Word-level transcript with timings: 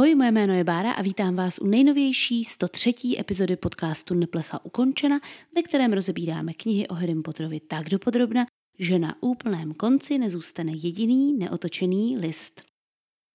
Ahoj, 0.00 0.14
moje 0.14 0.32
jméno 0.32 0.54
je 0.54 0.64
Bára 0.64 0.92
a 0.92 1.02
vítám 1.02 1.36
vás 1.36 1.58
u 1.58 1.66
nejnovější 1.66 2.44
103. 2.44 2.94
epizody 3.18 3.56
podcastu 3.56 4.14
Neplecha 4.14 4.64
ukončena, 4.64 5.20
ve 5.56 5.62
kterém 5.62 5.92
rozebíráme 5.92 6.52
knihy 6.52 6.88
o 6.88 6.94
Harry 6.94 7.14
Potterovi 7.14 7.60
tak 7.60 7.88
dopodrobna, 7.88 8.46
že 8.78 8.98
na 8.98 9.22
úplném 9.22 9.74
konci 9.74 10.18
nezůstane 10.18 10.72
jediný 10.72 11.32
neotočený 11.32 12.18
list. 12.18 12.62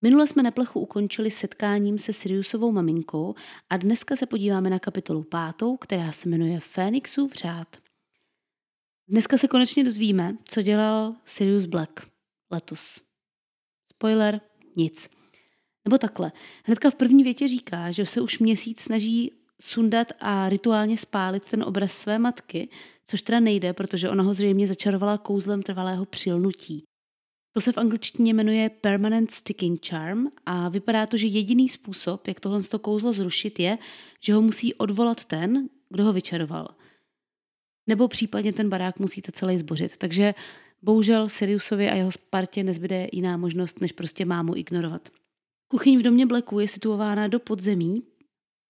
Minule 0.02 0.28
jsme 0.28 0.44
Neplechu 0.44 0.80
ukončili 0.80 1.32
setkáním 1.32 2.00
se 2.00 2.14
Siriusovou 2.14 2.72
maminkou 2.72 3.36
a 3.70 3.78
dneska 3.78 4.16
se 4.16 4.26
podíváme 4.26 4.70
na 4.70 4.80
kapitolu 4.80 5.24
pátou, 5.24 5.78
která 5.78 6.12
se 6.12 6.30
jmenuje 6.30 6.60
Fénixův 6.60 7.34
řád. 7.34 7.78
Dneska 9.08 9.38
se 9.38 9.48
konečně 9.48 9.84
dozvíme, 9.84 10.38
co 10.44 10.62
dělal 10.62 11.16
Sirius 11.26 11.66
Black 11.66 12.08
letos. 12.52 13.02
Spoiler, 13.92 14.42
nic. 14.76 15.10
Nebo 15.86 15.98
takhle. 15.98 16.32
Hnedka 16.64 16.90
v 16.90 16.96
první 16.96 17.24
větě 17.24 17.48
říká, 17.48 17.92
že 17.92 18.06
se 18.06 18.22
už 18.22 18.40
měsíc 18.40 18.80
snaží 18.80 19.32
sundat 19.62 20.08
a 20.20 20.50
rituálně 20.50 20.98
spálit 20.98 21.46
ten 21.46 21.64
obraz 21.64 21.94
své 21.94 22.20
matky, 22.20 22.70
což 23.06 23.22
teda 23.22 23.40
nejde, 23.40 23.74
protože 23.74 24.10
ona 24.10 24.24
ho 24.24 24.34
zřejmě 24.34 24.68
začarovala 24.68 25.18
kouzlem 25.18 25.62
trvalého 25.62 26.06
přilnutí. 26.06 26.84
To 27.54 27.62
se 27.62 27.72
v 27.72 27.78
angličtině 27.78 28.34
jmenuje 28.34 28.70
Permanent 28.70 29.32
Sticking 29.32 29.88
Charm 29.88 30.28
a 30.46 30.70
vypadá 30.70 31.06
to, 31.06 31.18
že 31.18 31.28
jediný 31.28 31.70
způsob, 31.70 32.28
jak 32.28 32.40
tohle 32.40 32.62
kouzlo 32.82 33.14
zrušit, 33.14 33.60
je, 33.60 33.78
že 34.22 34.34
ho 34.34 34.42
musí 34.42 34.74
odvolat 34.74 35.26
ten, 35.26 35.70
kdo 35.90 36.04
ho 36.04 36.14
vyčaroval. 36.14 36.68
Nebo 37.88 38.08
případně 38.08 38.54
ten 38.54 38.70
barák 38.70 39.00
musíte 39.00 39.32
celý 39.32 39.58
zbořit. 39.58 39.98
Takže 39.98 40.34
bohužel 40.82 41.30
Siriusovi 41.30 41.90
a 41.90 41.96
jeho 41.96 42.12
Spartě 42.12 42.64
nezbyde 42.64 43.08
jiná 43.12 43.38
možnost, 43.38 43.82
než 43.82 43.92
prostě 43.92 44.26
mámu 44.26 44.56
ignorovat. 44.56 45.10
Kuchyň 45.76 46.00
v 46.00 46.02
domě 46.02 46.26
Blacku 46.26 46.60
je 46.60 46.68
situována 46.68 47.28
do 47.28 47.40
podzemí, 47.40 48.04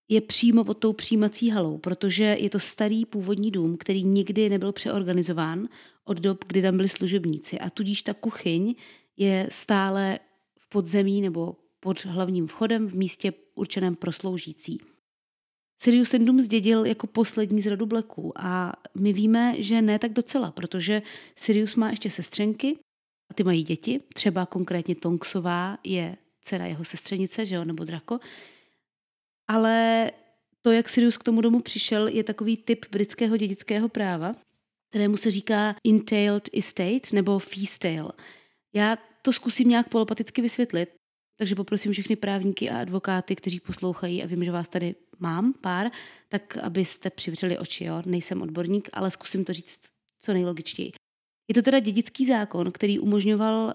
je 0.09 0.21
přímo 0.21 0.63
pod 0.63 0.73
tou 0.73 0.93
přijímací 0.93 1.49
halou, 1.49 1.77
protože 1.77 2.23
je 2.23 2.49
to 2.49 2.59
starý 2.59 3.05
původní 3.05 3.51
dům, 3.51 3.77
který 3.77 4.03
nikdy 4.03 4.49
nebyl 4.49 4.71
přeorganizován 4.71 5.69
od 6.05 6.17
dob, 6.17 6.45
kdy 6.47 6.61
tam 6.61 6.75
byli 6.75 6.89
služebníci. 6.89 7.59
A 7.59 7.69
tudíž 7.69 8.01
ta 8.01 8.13
kuchyň 8.13 8.75
je 9.17 9.47
stále 9.51 10.19
v 10.59 10.69
podzemí 10.69 11.21
nebo 11.21 11.55
pod 11.79 12.05
hlavním 12.05 12.47
vchodem 12.47 12.87
v 12.87 12.93
místě 12.95 13.33
určeném 13.55 13.95
pro 13.95 14.11
sloužící. 14.11 14.81
Sirius 15.81 16.09
ten 16.09 16.25
dům 16.25 16.41
zdědil 16.41 16.85
jako 16.85 17.07
poslední 17.07 17.61
z 17.61 17.67
rodu 17.67 17.85
Blacků 17.85 18.33
a 18.35 18.73
my 18.95 19.13
víme, 19.13 19.55
že 19.57 19.81
ne 19.81 19.99
tak 19.99 20.13
docela, 20.13 20.51
protože 20.51 21.01
Sirius 21.35 21.75
má 21.75 21.89
ještě 21.89 22.09
sestřenky 22.09 22.77
a 23.31 23.33
ty 23.33 23.43
mají 23.43 23.63
děti, 23.63 23.99
třeba 24.13 24.45
konkrétně 24.45 24.95
Tonksová 24.95 25.77
je 25.83 26.17
dcera 26.45 26.65
jeho 26.65 26.83
sestřenice, 26.83 27.45
že 27.45 27.55
jo, 27.55 27.65
nebo 27.65 27.83
Drako. 27.83 28.19
Ale 29.47 30.11
to, 30.61 30.71
jak 30.71 30.89
Sirius 30.89 31.17
k 31.17 31.23
tomu 31.23 31.41
domu 31.41 31.59
přišel, 31.59 32.07
je 32.07 32.23
takový 32.23 32.57
typ 32.57 32.85
britského 32.91 33.37
dědického 33.37 33.89
práva, 33.89 34.33
kterému 34.89 35.17
se 35.17 35.31
říká 35.31 35.75
entailed 35.87 36.49
estate 36.57 37.13
nebo 37.13 37.39
feast 37.39 37.79
tale. 37.79 38.11
Já 38.73 38.97
to 39.21 39.33
zkusím 39.33 39.69
nějak 39.69 39.89
polopaticky 39.89 40.41
vysvětlit, 40.41 40.89
takže 41.37 41.55
poprosím 41.55 41.91
všechny 41.91 42.15
právníky 42.15 42.69
a 42.69 42.79
advokáty, 42.79 43.35
kteří 43.35 43.59
poslouchají 43.59 44.23
a 44.23 44.27
vím, 44.27 44.43
že 44.43 44.51
vás 44.51 44.69
tady 44.69 44.95
mám 45.19 45.53
pár, 45.53 45.91
tak 46.29 46.57
abyste 46.57 47.09
přivřeli 47.09 47.57
oči, 47.57 47.85
jo. 47.85 48.01
Nejsem 48.05 48.41
odborník, 48.41 48.89
ale 48.93 49.11
zkusím 49.11 49.45
to 49.45 49.53
říct 49.53 49.79
co 50.19 50.33
nejlogičtěji. 50.33 50.91
Je 51.47 51.55
to 51.55 51.61
teda 51.61 51.79
dědický 51.79 52.25
zákon, 52.25 52.71
který 52.71 52.99
umožňoval 52.99 53.73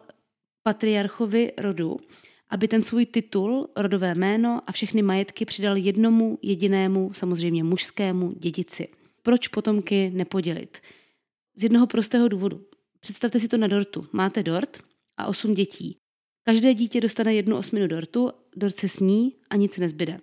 patriarchovi 0.62 1.52
rodu 1.58 2.00
aby 2.50 2.68
ten 2.68 2.82
svůj 2.82 3.06
titul, 3.06 3.68
rodové 3.76 4.14
jméno 4.14 4.60
a 4.66 4.72
všechny 4.72 5.02
majetky 5.02 5.44
přidal 5.44 5.76
jednomu 5.76 6.38
jedinému, 6.42 7.10
samozřejmě 7.14 7.64
mužskému 7.64 8.32
dědici. 8.32 8.88
Proč 9.22 9.48
potomky 9.48 10.10
nepodělit? 10.14 10.78
Z 11.56 11.62
jednoho 11.62 11.86
prostého 11.86 12.28
důvodu. 12.28 12.66
Představte 13.00 13.38
si 13.38 13.48
to 13.48 13.56
na 13.56 13.66
dortu. 13.66 14.06
Máte 14.12 14.42
dort 14.42 14.78
a 15.16 15.26
osm 15.26 15.54
dětí. 15.54 15.96
Každé 16.46 16.74
dítě 16.74 17.00
dostane 17.00 17.34
jednu 17.34 17.56
osminu 17.56 17.86
dortu, 17.86 18.30
dort 18.56 18.76
se 18.76 18.88
sní 18.88 19.36
a 19.50 19.56
nic 19.56 19.78
nezbyde. 19.78 20.18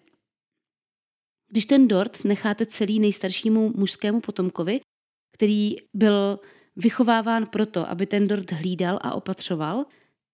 Když 1.52 1.66
ten 1.66 1.88
dort 1.88 2.26
necháte 2.26 2.66
celý 2.66 3.00
nejstaršímu 3.00 3.74
mužskému 3.76 4.22
potomkovi, 4.22 4.80
který 5.34 5.76
byl 5.94 6.40
vychováván 6.76 7.46
proto, 7.52 7.90
aby 7.90 8.06
ten 8.06 8.28
dort 8.28 8.52
hlídal 8.52 9.00
a 9.02 9.14
opatřoval, 9.14 9.86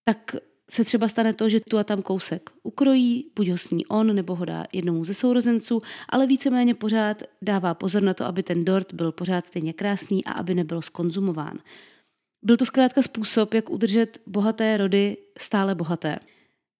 tak 0.04 0.36
se 0.74 0.84
třeba 0.84 1.08
stane 1.08 1.34
to, 1.34 1.48
že 1.48 1.60
tu 1.60 1.78
a 1.78 1.84
tam 1.84 2.02
kousek 2.02 2.50
ukrojí, 2.62 3.30
buď 3.36 3.48
ho 3.48 3.58
sní 3.58 3.86
on, 3.86 4.14
nebo 4.14 4.34
ho 4.34 4.44
dá 4.44 4.64
jednomu 4.72 5.04
ze 5.04 5.14
sourozenců, 5.14 5.82
ale 6.08 6.26
víceméně 6.26 6.74
pořád 6.74 7.22
dává 7.42 7.74
pozor 7.74 8.02
na 8.02 8.14
to, 8.14 8.24
aby 8.24 8.42
ten 8.42 8.64
dort 8.64 8.94
byl 8.94 9.12
pořád 9.12 9.46
stejně 9.46 9.72
krásný 9.72 10.24
a 10.24 10.32
aby 10.32 10.54
nebyl 10.54 10.82
skonzumován. 10.82 11.58
Byl 12.42 12.56
to 12.56 12.66
zkrátka 12.66 13.02
způsob, 13.02 13.54
jak 13.54 13.70
udržet 13.70 14.20
bohaté 14.26 14.76
rody 14.76 15.16
stále 15.38 15.74
bohaté. 15.74 16.18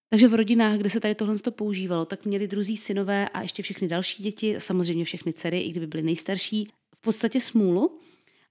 Takže 0.09 0.27
v 0.27 0.33
rodinách, 0.33 0.77
kde 0.77 0.89
se 0.89 0.99
tady 0.99 1.15
tohle 1.15 1.35
používalo, 1.49 2.05
tak 2.05 2.25
měli 2.25 2.47
druzí 2.47 2.77
synové 2.77 3.29
a 3.29 3.41
ještě 3.41 3.63
všechny 3.63 3.87
další 3.87 4.23
děti, 4.23 4.55
samozřejmě 4.57 5.05
všechny 5.05 5.33
dcery, 5.33 5.61
i 5.61 5.71
kdyby 5.71 5.87
byly 5.87 6.03
nejstarší, 6.03 6.67
v 6.95 7.01
podstatě 7.01 7.41
smůlu 7.41 7.99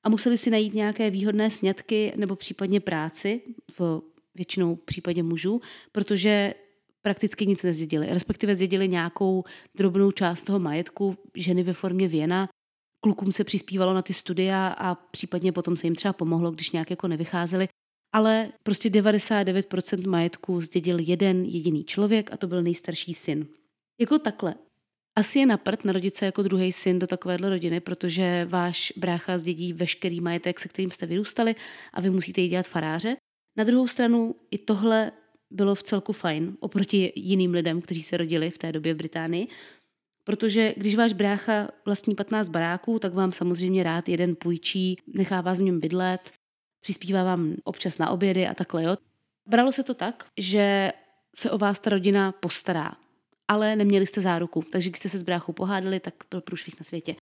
a 0.04 0.08
museli 0.08 0.38
si 0.38 0.50
najít 0.50 0.74
nějaké 0.74 1.10
výhodné 1.10 1.50
sňatky 1.50 2.12
nebo 2.16 2.36
případně 2.36 2.80
práci 2.80 3.40
v 3.78 4.02
většinou 4.34 4.74
v 4.74 4.84
případě 4.84 5.22
mužů, 5.22 5.60
protože 5.92 6.54
prakticky 7.02 7.46
nic 7.46 7.62
nezdědili. 7.62 8.06
Respektive 8.10 8.56
zdědili 8.56 8.88
nějakou 8.88 9.44
drobnou 9.74 10.10
část 10.10 10.42
toho 10.42 10.58
majetku, 10.58 11.16
ženy 11.36 11.62
ve 11.62 11.72
formě 11.72 12.08
věna, 12.08 12.48
klukům 13.00 13.32
se 13.32 13.44
přispívalo 13.44 13.94
na 13.94 14.02
ty 14.02 14.12
studia 14.12 14.68
a 14.68 14.94
případně 14.94 15.52
potom 15.52 15.76
se 15.76 15.86
jim 15.86 15.94
třeba 15.94 16.12
pomohlo, 16.12 16.50
když 16.50 16.70
nějak 16.70 16.90
jako 16.90 17.08
nevycházeli. 17.08 17.68
Ale 18.12 18.52
prostě 18.62 18.88
99% 18.88 20.08
majetku 20.08 20.60
zdědil 20.60 20.98
jeden 20.98 21.44
jediný 21.44 21.84
člověk 21.84 22.32
a 22.32 22.36
to 22.36 22.46
byl 22.46 22.62
nejstarší 22.62 23.14
syn. 23.14 23.46
Jako 24.00 24.18
takhle. 24.18 24.54
Asi 25.16 25.38
je 25.38 25.46
na 25.46 25.56
prd 25.56 25.84
narodit 25.84 26.14
se 26.14 26.26
jako 26.26 26.42
druhý 26.42 26.72
syn 26.72 26.98
do 26.98 27.06
takovéhle 27.06 27.48
rodiny, 27.48 27.80
protože 27.80 28.46
váš 28.50 28.92
brácha 28.96 29.38
zdědí 29.38 29.72
veškerý 29.72 30.20
majetek, 30.20 30.60
se 30.60 30.68
kterým 30.68 30.90
jste 30.90 31.06
vyrůstali 31.06 31.54
a 31.92 32.00
vy 32.00 32.10
musíte 32.10 32.40
jí 32.40 32.48
dělat 32.48 32.66
faráře. 32.66 33.16
Na 33.56 33.64
druhou 33.64 33.86
stranu 33.86 34.34
i 34.50 34.58
tohle 34.58 35.12
bylo 35.50 35.74
v 35.74 35.82
celku 35.82 36.12
fajn 36.12 36.56
oproti 36.60 37.12
jiným 37.16 37.54
lidem, 37.54 37.80
kteří 37.80 38.02
se 38.02 38.16
rodili 38.16 38.50
v 38.50 38.58
té 38.58 38.72
době 38.72 38.94
v 38.94 38.96
Británii, 38.96 39.48
protože 40.24 40.74
když 40.76 40.96
váš 40.96 41.12
brácha 41.12 41.68
vlastní 41.84 42.14
15 42.14 42.48
baráků, 42.48 42.98
tak 42.98 43.14
vám 43.14 43.32
samozřejmě 43.32 43.82
rád 43.82 44.08
jeden 44.08 44.36
půjčí, 44.36 44.96
nechá 45.06 45.40
vás 45.40 45.58
v 45.58 45.62
něm 45.62 45.80
bydlet, 45.80 46.32
přispívá 46.80 47.24
vám 47.24 47.54
občas 47.64 47.98
na 47.98 48.10
obědy 48.10 48.46
a 48.46 48.54
takhle. 48.54 48.84
Jo. 48.84 48.96
Bralo 49.46 49.72
se 49.72 49.82
to 49.82 49.94
tak, 49.94 50.26
že 50.38 50.92
se 51.36 51.50
o 51.50 51.58
vás 51.58 51.78
ta 51.78 51.90
rodina 51.90 52.32
postará, 52.32 52.92
ale 53.48 53.76
neměli 53.76 54.06
jste 54.06 54.20
záruku, 54.20 54.64
takže 54.72 54.90
když 54.90 54.98
jste 54.98 55.08
se 55.08 55.18
s 55.18 55.22
bráchou 55.22 55.52
pohádali, 55.52 56.00
tak 56.00 56.14
byl 56.30 56.40
průšvih 56.40 56.80
na 56.80 56.84
světě. 56.84 57.16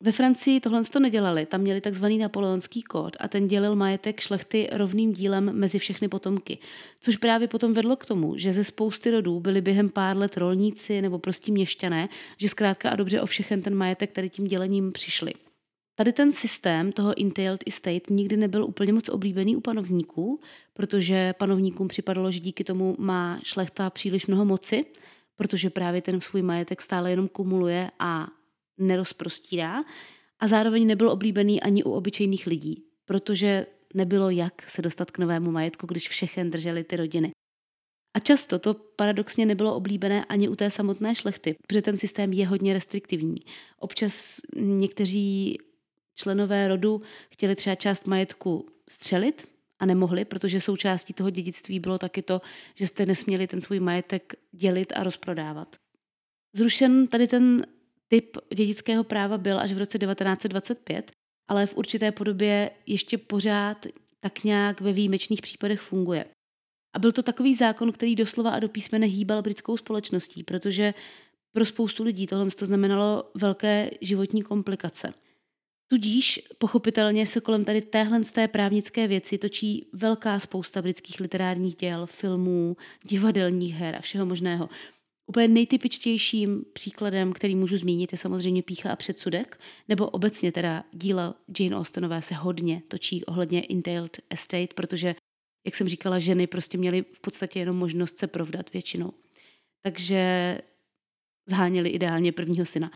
Ve 0.00 0.12
Francii 0.12 0.60
tohle 0.60 0.84
to 0.84 1.00
nedělali, 1.00 1.46
tam 1.46 1.60
měli 1.60 1.80
takzvaný 1.80 2.18
napoleonský 2.18 2.82
kód 2.82 3.16
a 3.20 3.28
ten 3.28 3.48
dělil 3.48 3.76
majetek 3.76 4.20
šlechty 4.20 4.68
rovným 4.72 5.12
dílem 5.12 5.52
mezi 5.52 5.78
všechny 5.78 6.08
potomky. 6.08 6.58
Což 7.00 7.16
právě 7.16 7.48
potom 7.48 7.74
vedlo 7.74 7.96
k 7.96 8.06
tomu, 8.06 8.36
že 8.36 8.52
ze 8.52 8.64
spousty 8.64 9.10
rodů 9.10 9.40
byli 9.40 9.60
během 9.60 9.90
pár 9.90 10.16
let 10.16 10.36
rolníci 10.36 11.02
nebo 11.02 11.18
prostě 11.18 11.52
měšťané, 11.52 12.08
že 12.36 12.48
zkrátka 12.48 12.90
a 12.90 12.96
dobře 12.96 13.20
o 13.20 13.26
všechen 13.26 13.62
ten 13.62 13.74
majetek 13.74 14.12
tady 14.12 14.30
tím 14.30 14.46
dělením 14.46 14.92
přišli. 14.92 15.32
Tady 15.94 16.12
ten 16.12 16.32
systém 16.32 16.92
toho 16.92 17.14
entailed 17.20 17.64
estate 17.66 18.14
nikdy 18.14 18.36
nebyl 18.36 18.64
úplně 18.64 18.92
moc 18.92 19.08
oblíbený 19.08 19.56
u 19.56 19.60
panovníků, 19.60 20.40
protože 20.74 21.32
panovníkům 21.38 21.88
připadalo, 21.88 22.30
že 22.30 22.40
díky 22.40 22.64
tomu 22.64 22.96
má 22.98 23.40
šlechta 23.42 23.90
příliš 23.90 24.26
mnoho 24.26 24.44
moci, 24.44 24.84
protože 25.36 25.70
právě 25.70 26.02
ten 26.02 26.20
svůj 26.20 26.42
majetek 26.42 26.82
stále 26.82 27.10
jenom 27.10 27.28
kumuluje 27.28 27.90
a 27.98 28.28
nerozprostírá 28.78 29.84
a 30.40 30.48
zároveň 30.48 30.86
nebyl 30.86 31.10
oblíbený 31.10 31.62
ani 31.62 31.84
u 31.84 31.90
obyčejných 31.90 32.46
lidí, 32.46 32.84
protože 33.04 33.66
nebylo 33.94 34.30
jak 34.30 34.68
se 34.68 34.82
dostat 34.82 35.10
k 35.10 35.18
novému 35.18 35.50
majetku, 35.50 35.86
když 35.86 36.08
všechen 36.08 36.50
drželi 36.50 36.84
ty 36.84 36.96
rodiny. 36.96 37.30
A 38.14 38.20
často 38.20 38.58
to 38.58 38.74
paradoxně 38.74 39.46
nebylo 39.46 39.74
oblíbené 39.74 40.24
ani 40.24 40.48
u 40.48 40.56
té 40.56 40.70
samotné 40.70 41.14
šlechty, 41.14 41.56
protože 41.66 41.82
ten 41.82 41.98
systém 41.98 42.32
je 42.32 42.46
hodně 42.46 42.72
restriktivní. 42.72 43.36
Občas 43.78 44.40
někteří 44.56 45.58
členové 46.14 46.68
rodu 46.68 47.02
chtěli 47.30 47.56
třeba 47.56 47.74
část 47.74 48.06
majetku 48.06 48.66
střelit 48.88 49.48
a 49.78 49.86
nemohli, 49.86 50.24
protože 50.24 50.60
součástí 50.60 51.12
toho 51.12 51.30
dědictví 51.30 51.80
bylo 51.80 51.98
taky 51.98 52.22
to, 52.22 52.40
že 52.74 52.86
jste 52.86 53.06
nesměli 53.06 53.46
ten 53.46 53.60
svůj 53.60 53.80
majetek 53.80 54.34
dělit 54.52 54.92
a 54.96 55.02
rozprodávat. 55.02 55.76
Zrušen 56.52 57.06
tady 57.06 57.26
ten 57.26 57.66
typ 58.08 58.36
dědického 58.54 59.04
práva 59.04 59.38
byl 59.38 59.60
až 59.60 59.72
v 59.72 59.78
roce 59.78 59.98
1925, 59.98 61.12
ale 61.48 61.66
v 61.66 61.76
určité 61.76 62.12
podobě 62.12 62.70
ještě 62.86 63.18
pořád 63.18 63.86
tak 64.20 64.44
nějak 64.44 64.80
ve 64.80 64.92
výjimečných 64.92 65.42
případech 65.42 65.80
funguje. 65.80 66.24
A 66.96 66.98
byl 66.98 67.12
to 67.12 67.22
takový 67.22 67.54
zákon, 67.54 67.92
který 67.92 68.16
doslova 68.16 68.50
a 68.50 68.58
do 68.58 68.68
písmene 68.68 69.06
hýbal 69.06 69.42
britskou 69.42 69.76
společností, 69.76 70.42
protože 70.42 70.94
pro 71.52 71.64
spoustu 71.64 72.04
lidí 72.04 72.26
tohle 72.26 72.50
to 72.50 72.66
znamenalo 72.66 73.30
velké 73.34 73.90
životní 74.00 74.42
komplikace. 74.42 75.10
Tudíž 75.90 76.40
pochopitelně 76.58 77.26
se 77.26 77.40
kolem 77.40 77.64
tady 77.64 77.80
téhle 77.80 78.24
z 78.24 78.32
té 78.32 78.48
právnické 78.48 79.08
věci 79.08 79.38
točí 79.38 79.88
velká 79.92 80.38
spousta 80.38 80.82
britských 80.82 81.20
literárních 81.20 81.76
děl, 81.76 82.06
filmů, 82.06 82.76
divadelních 83.02 83.74
her 83.74 83.96
a 83.96 84.00
všeho 84.00 84.26
možného. 84.26 84.68
Úplně 85.28 85.48
nejtypičtějším 85.48 86.64
příkladem, 86.72 87.32
který 87.32 87.54
můžu 87.54 87.78
zmínit, 87.78 88.12
je 88.12 88.18
samozřejmě 88.18 88.62
Pícha 88.62 88.92
a 88.92 88.96
předsudek, 88.96 89.60
nebo 89.88 90.10
obecně 90.10 90.52
teda 90.52 90.84
díla 90.92 91.34
Jane 91.60 91.76
Austenové 91.76 92.22
se 92.22 92.34
hodně 92.34 92.82
točí 92.88 93.24
ohledně 93.24 93.62
Entailed 93.70 94.20
Estate, 94.30 94.74
protože, 94.74 95.14
jak 95.66 95.74
jsem 95.74 95.88
říkala, 95.88 96.18
ženy 96.18 96.46
prostě 96.46 96.78
měly 96.78 97.04
v 97.12 97.20
podstatě 97.20 97.58
jenom 97.58 97.76
možnost 97.76 98.18
se 98.18 98.26
provdat 98.26 98.72
většinou. 98.72 99.12
Takže 99.82 100.58
zháněli 101.48 101.88
ideálně 101.88 102.32
prvního 102.32 102.66
syna. 102.66 102.90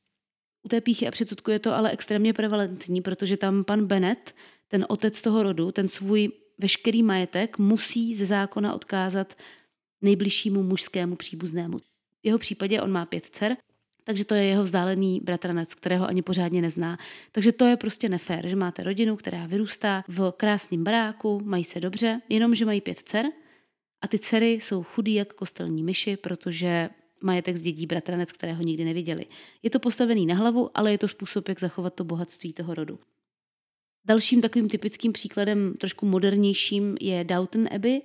U 0.66 0.68
té 0.68 0.80
píchy 0.80 1.08
a 1.08 1.10
předsudku 1.10 1.50
je 1.50 1.58
to 1.58 1.74
ale 1.74 1.90
extrémně 1.90 2.32
prevalentní, 2.32 3.02
protože 3.02 3.36
tam 3.36 3.64
pan 3.64 3.86
Bennett, 3.86 4.34
ten 4.68 4.86
otec 4.88 5.22
toho 5.22 5.42
rodu, 5.42 5.72
ten 5.72 5.88
svůj 5.88 6.28
veškerý 6.58 7.02
majetek 7.02 7.58
musí 7.58 8.14
ze 8.14 8.26
zákona 8.26 8.74
odkázat 8.74 9.34
nejbližšímu 10.00 10.62
mužskému 10.62 11.16
příbuznému. 11.16 11.91
Jeho 12.22 12.38
případě 12.38 12.80
on 12.80 12.92
má 12.92 13.04
pět 13.04 13.26
dcer, 13.26 13.56
takže 14.04 14.24
to 14.24 14.34
je 14.34 14.44
jeho 14.44 14.62
vzdálený 14.62 15.20
bratranec, 15.24 15.74
kterého 15.74 16.06
ani 16.06 16.22
pořádně 16.22 16.62
nezná. 16.62 16.98
Takže 17.32 17.52
to 17.52 17.64
je 17.64 17.76
prostě 17.76 18.08
nefér, 18.08 18.48
že 18.48 18.56
máte 18.56 18.82
rodinu, 18.82 19.16
která 19.16 19.46
vyrůstá 19.46 20.04
v 20.08 20.32
krásném 20.36 20.84
baráku, 20.84 21.40
mají 21.44 21.64
se 21.64 21.80
dobře, 21.80 22.20
jenomže 22.28 22.64
mají 22.64 22.80
pět 22.80 22.98
dcer 22.98 23.26
a 24.02 24.08
ty 24.08 24.18
dcery 24.18 24.52
jsou 24.52 24.82
chudí 24.82 25.14
jak 25.14 25.32
kostelní 25.32 25.82
myši, 25.82 26.16
protože 26.16 26.90
majetek 27.22 27.56
zdědí 27.56 27.86
bratranec, 27.86 28.32
kterého 28.32 28.62
nikdy 28.62 28.84
neviděli. 28.84 29.26
Je 29.62 29.70
to 29.70 29.78
postavený 29.78 30.26
na 30.26 30.34
hlavu, 30.34 30.70
ale 30.74 30.90
je 30.92 30.98
to 30.98 31.08
způsob, 31.08 31.48
jak 31.48 31.60
zachovat 31.60 31.94
to 31.94 32.04
bohatství 32.04 32.52
toho 32.52 32.74
rodu. 32.74 32.98
Dalším 34.04 34.40
takovým 34.40 34.68
typickým 34.68 35.12
příkladem, 35.12 35.74
trošku 35.74 36.06
modernějším, 36.06 36.96
je 37.00 37.24
Downton 37.24 37.68
Abbey. 37.74 38.00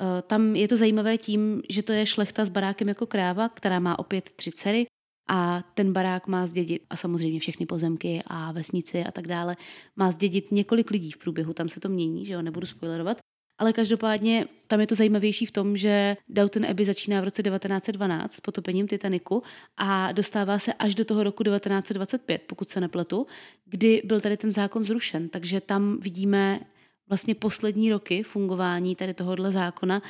Eh, 0.00 0.22
tam 0.22 0.56
je 0.56 0.68
to 0.68 0.76
zajímavé 0.76 1.18
tím, 1.18 1.62
že 1.70 1.82
to 1.82 1.92
je 1.92 2.06
šlechta 2.06 2.44
s 2.44 2.48
barákem 2.48 2.88
jako 2.88 3.06
kráva, 3.06 3.48
která 3.48 3.80
má 3.80 3.98
opět 3.98 4.30
tři 4.36 4.52
dcery 4.52 4.86
a 5.28 5.64
ten 5.74 5.92
barák 5.92 6.26
má 6.26 6.46
zdědit, 6.46 6.82
a 6.90 6.96
samozřejmě 6.96 7.40
všechny 7.40 7.66
pozemky 7.66 8.22
a 8.26 8.52
vesnici 8.52 9.04
a 9.04 9.10
tak 9.10 9.26
dále, 9.26 9.56
má 9.96 10.10
zdědit 10.10 10.52
několik 10.52 10.90
lidí 10.90 11.10
v 11.10 11.18
průběhu, 11.18 11.52
tam 11.52 11.68
se 11.68 11.80
to 11.80 11.88
mění, 11.88 12.26
že 12.26 12.32
jo, 12.32 12.42
nebudu 12.42 12.66
spoilerovat. 12.66 13.18
Ale 13.58 13.72
každopádně 13.72 14.46
tam 14.66 14.80
je 14.80 14.86
to 14.86 14.94
zajímavější 14.94 15.46
v 15.46 15.50
tom, 15.50 15.76
že 15.76 16.16
Downton 16.28 16.66
Abbey 16.66 16.86
začíná 16.86 17.20
v 17.20 17.24
roce 17.24 17.42
1912 17.42 18.32
s 18.32 18.40
potopením 18.40 18.88
Titaniku 18.88 19.42
a 19.76 20.12
dostává 20.12 20.58
se 20.58 20.72
až 20.72 20.94
do 20.94 21.04
toho 21.04 21.22
roku 21.22 21.42
1925, 21.42 22.42
pokud 22.46 22.68
se 22.68 22.80
nepletu, 22.80 23.26
kdy 23.64 24.02
byl 24.04 24.20
tady 24.20 24.36
ten 24.36 24.52
zákon 24.52 24.84
zrušen. 24.84 25.28
Takže 25.28 25.60
tam 25.60 26.00
vidíme 26.00 26.60
vlastně 27.08 27.34
poslední 27.34 27.90
roky 27.90 28.22
fungování 28.22 28.96
tady 28.96 29.14
tohohle 29.14 29.52
zákona, 29.52 30.02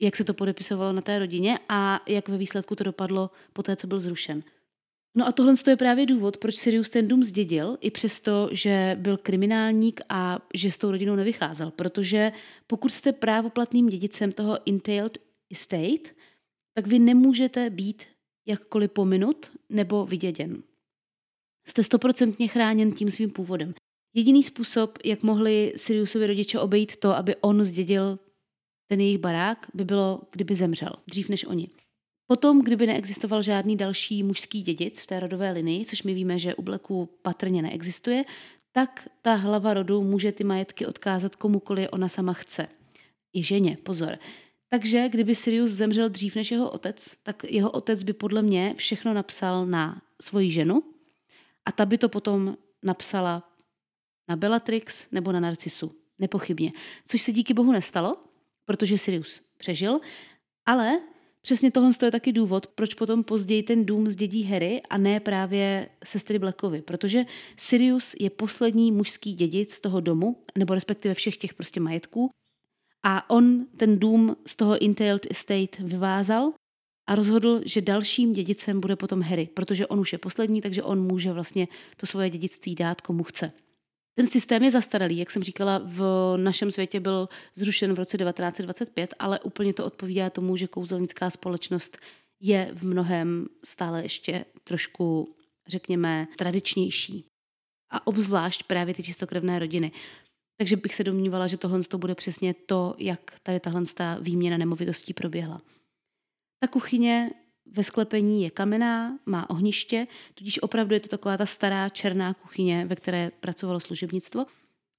jak 0.00 0.16
se 0.16 0.24
to 0.24 0.34
podepisovalo 0.34 0.92
na 0.92 1.02
té 1.02 1.18
rodině 1.18 1.58
a 1.68 2.00
jak 2.08 2.28
ve 2.28 2.38
výsledku 2.38 2.76
to 2.76 2.84
dopadlo 2.84 3.30
po 3.52 3.62
té, 3.62 3.76
co 3.76 3.86
byl 3.86 4.00
zrušen. 4.00 4.42
No 5.18 5.26
a 5.26 5.32
tohle 5.32 5.54
je 5.68 5.76
právě 5.76 6.06
důvod, 6.06 6.36
proč 6.36 6.56
Sirius 6.56 6.90
ten 6.90 7.08
dům 7.08 7.24
zdědil, 7.24 7.78
i 7.80 7.90
přesto, 7.90 8.48
že 8.52 8.96
byl 9.00 9.16
kriminálník 9.16 10.00
a 10.08 10.38
že 10.54 10.70
s 10.70 10.78
tou 10.78 10.90
rodinou 10.90 11.16
nevycházel. 11.16 11.70
Protože 11.70 12.32
pokud 12.66 12.92
jste 12.92 13.12
právoplatným 13.12 13.88
dědicem 13.88 14.32
toho 14.32 14.58
entailed 14.68 15.18
estate, 15.50 16.10
tak 16.74 16.86
vy 16.86 16.98
nemůžete 16.98 17.70
být 17.70 18.02
jakkoliv 18.46 18.90
pominut 18.90 19.52
nebo 19.68 20.06
vyděděn. 20.06 20.62
Jste 21.68 21.82
stoprocentně 21.82 22.48
chráněn 22.48 22.92
tím 22.92 23.10
svým 23.10 23.30
původem. 23.30 23.74
Jediný 24.16 24.42
způsob, 24.42 24.98
jak 25.04 25.22
mohli 25.22 25.72
Siriusovi 25.76 26.26
rodiče 26.26 26.58
obejít 26.58 26.96
to, 26.96 27.16
aby 27.16 27.36
on 27.36 27.64
zdědil 27.64 28.18
ten 28.88 29.00
jejich 29.00 29.18
barák, 29.18 29.66
by 29.74 29.84
bylo, 29.84 30.20
kdyby 30.32 30.54
zemřel, 30.54 30.92
dřív 31.06 31.28
než 31.28 31.44
oni. 31.44 31.68
Potom, 32.26 32.62
kdyby 32.62 32.86
neexistoval 32.86 33.42
žádný 33.42 33.76
další 33.76 34.22
mužský 34.22 34.62
dědic 34.62 35.00
v 35.00 35.06
té 35.06 35.20
rodové 35.20 35.50
linii, 35.50 35.84
což 35.84 36.02
my 36.02 36.14
víme, 36.14 36.38
že 36.38 36.54
u 36.54 36.62
Blacku 36.62 37.08
patrně 37.22 37.62
neexistuje, 37.62 38.24
tak 38.72 39.08
ta 39.22 39.34
hlava 39.34 39.74
rodu 39.74 40.02
může 40.02 40.32
ty 40.32 40.44
majetky 40.44 40.86
odkázat 40.86 41.36
komukoli 41.36 41.88
ona 41.88 42.08
sama 42.08 42.32
chce. 42.32 42.68
I 43.32 43.42
ženě, 43.42 43.76
pozor. 43.82 44.18
Takže 44.68 45.08
kdyby 45.08 45.34
Sirius 45.34 45.70
zemřel 45.70 46.08
dřív 46.08 46.36
než 46.36 46.50
jeho 46.50 46.70
otec, 46.70 47.16
tak 47.22 47.44
jeho 47.44 47.70
otec 47.70 48.02
by 48.02 48.12
podle 48.12 48.42
mě 48.42 48.74
všechno 48.76 49.14
napsal 49.14 49.66
na 49.66 50.02
svoji 50.22 50.50
ženu 50.50 50.82
a 51.66 51.72
ta 51.72 51.86
by 51.86 51.98
to 51.98 52.08
potom 52.08 52.56
napsala 52.82 53.55
na 54.28 54.36
Bellatrix 54.36 55.10
nebo 55.12 55.32
na 55.32 55.40
Narcisu. 55.40 55.92
Nepochybně. 56.18 56.72
Což 57.06 57.22
se 57.22 57.32
díky 57.32 57.54
bohu 57.54 57.72
nestalo, 57.72 58.16
protože 58.64 58.98
Sirius 58.98 59.40
přežil, 59.58 60.00
ale 60.66 61.00
Přesně 61.46 61.70
tohle 61.70 61.90
je 62.04 62.10
taky 62.10 62.32
důvod, 62.32 62.66
proč 62.66 62.94
potom 62.94 63.24
později 63.24 63.62
ten 63.62 63.84
dům 63.84 64.10
zdědí 64.10 64.42
Harry 64.42 64.82
a 64.90 64.98
ne 64.98 65.20
právě 65.20 65.88
sestry 66.04 66.38
Blackovi, 66.38 66.82
protože 66.82 67.24
Sirius 67.56 68.14
je 68.20 68.30
poslední 68.30 68.92
mužský 68.92 69.34
dědic 69.34 69.80
toho 69.80 70.00
domu, 70.00 70.36
nebo 70.58 70.74
respektive 70.74 71.14
všech 71.14 71.36
těch 71.36 71.54
prostě 71.54 71.80
majetků 71.80 72.30
a 73.02 73.30
on 73.30 73.66
ten 73.76 73.98
dům 73.98 74.36
z 74.46 74.56
toho 74.56 74.84
Entailed 74.84 75.26
Estate 75.30 75.82
vyvázal 75.84 76.52
a 77.06 77.14
rozhodl, 77.14 77.60
že 77.64 77.80
dalším 77.80 78.32
dědicem 78.32 78.80
bude 78.80 78.96
potom 78.96 79.22
Harry, 79.22 79.48
protože 79.54 79.86
on 79.86 80.00
už 80.00 80.12
je 80.12 80.18
poslední, 80.18 80.60
takže 80.60 80.82
on 80.82 81.02
může 81.02 81.32
vlastně 81.32 81.68
to 81.96 82.06
svoje 82.06 82.30
dědictví 82.30 82.74
dát 82.74 83.00
komu 83.00 83.22
chce. 83.22 83.52
Ten 84.18 84.26
systém 84.26 84.62
je 84.62 84.70
zastaralý, 84.70 85.18
jak 85.18 85.30
jsem 85.30 85.42
říkala, 85.42 85.80
v 85.84 86.34
našem 86.36 86.70
světě 86.70 87.00
byl 87.00 87.28
zrušen 87.54 87.92
v 87.94 87.98
roce 87.98 88.18
1925, 88.18 89.14
ale 89.18 89.40
úplně 89.40 89.74
to 89.74 89.84
odpovídá 89.86 90.30
tomu, 90.30 90.56
že 90.56 90.66
kouzelnická 90.66 91.30
společnost 91.30 91.98
je 92.40 92.70
v 92.74 92.82
mnohem 92.82 93.46
stále 93.64 94.02
ještě 94.02 94.44
trošku, 94.64 95.36
řekněme, 95.68 96.26
tradičnější. 96.38 97.24
A 97.90 98.06
obzvlášť 98.06 98.62
právě 98.62 98.94
ty 98.94 99.02
čistokrevné 99.02 99.58
rodiny. 99.58 99.92
Takže 100.58 100.76
bych 100.76 100.94
se 100.94 101.04
domnívala, 101.04 101.46
že 101.46 101.56
tohle 101.56 101.80
bude 101.96 102.14
přesně 102.14 102.54
to, 102.54 102.94
jak 102.98 103.20
tady 103.42 103.60
tahle 103.60 103.82
výměna 104.20 104.56
nemovitostí 104.56 105.14
proběhla. 105.14 105.58
Ta 106.60 106.68
kuchyně 106.68 107.30
ve 107.72 107.82
sklepení 107.82 108.42
je 108.42 108.50
kamenná, 108.50 109.18
má 109.26 109.50
ohniště, 109.50 110.06
tudíž 110.34 110.62
opravdu 110.62 110.94
je 110.94 111.00
to 111.00 111.08
taková 111.08 111.36
ta 111.36 111.46
stará 111.46 111.88
černá 111.88 112.34
kuchyně, 112.34 112.86
ve 112.86 112.96
které 112.96 113.30
pracovalo 113.40 113.80
služebnictvo. 113.80 114.46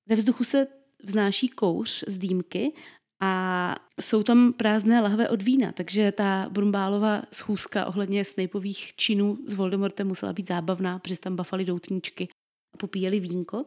Ve 0.09 0.15
vzduchu 0.15 0.43
se 0.43 0.67
vznáší 1.03 1.50
kouř 1.50 2.03
z 2.07 2.17
dýmky 2.17 2.74
a 3.21 3.75
jsou 4.01 4.24
tam 4.24 4.53
prázdné 4.53 5.01
lahve 5.01 5.29
od 5.29 5.41
vína, 5.41 5.71
takže 5.71 6.12
ta 6.12 6.50
Brumbálova 6.50 7.24
schůzka 7.33 7.86
ohledně 7.86 8.25
Snapeových 8.25 8.93
činů 8.95 9.38
s 9.45 9.53
Voldemortem 9.53 10.07
musela 10.07 10.33
být 10.33 10.47
zábavná, 10.47 11.00
protože 11.00 11.19
tam 11.19 11.36
bafali 11.36 11.65
doutníčky 11.65 12.27
a 12.74 12.77
popíjeli 12.77 13.19
vínko. 13.19 13.65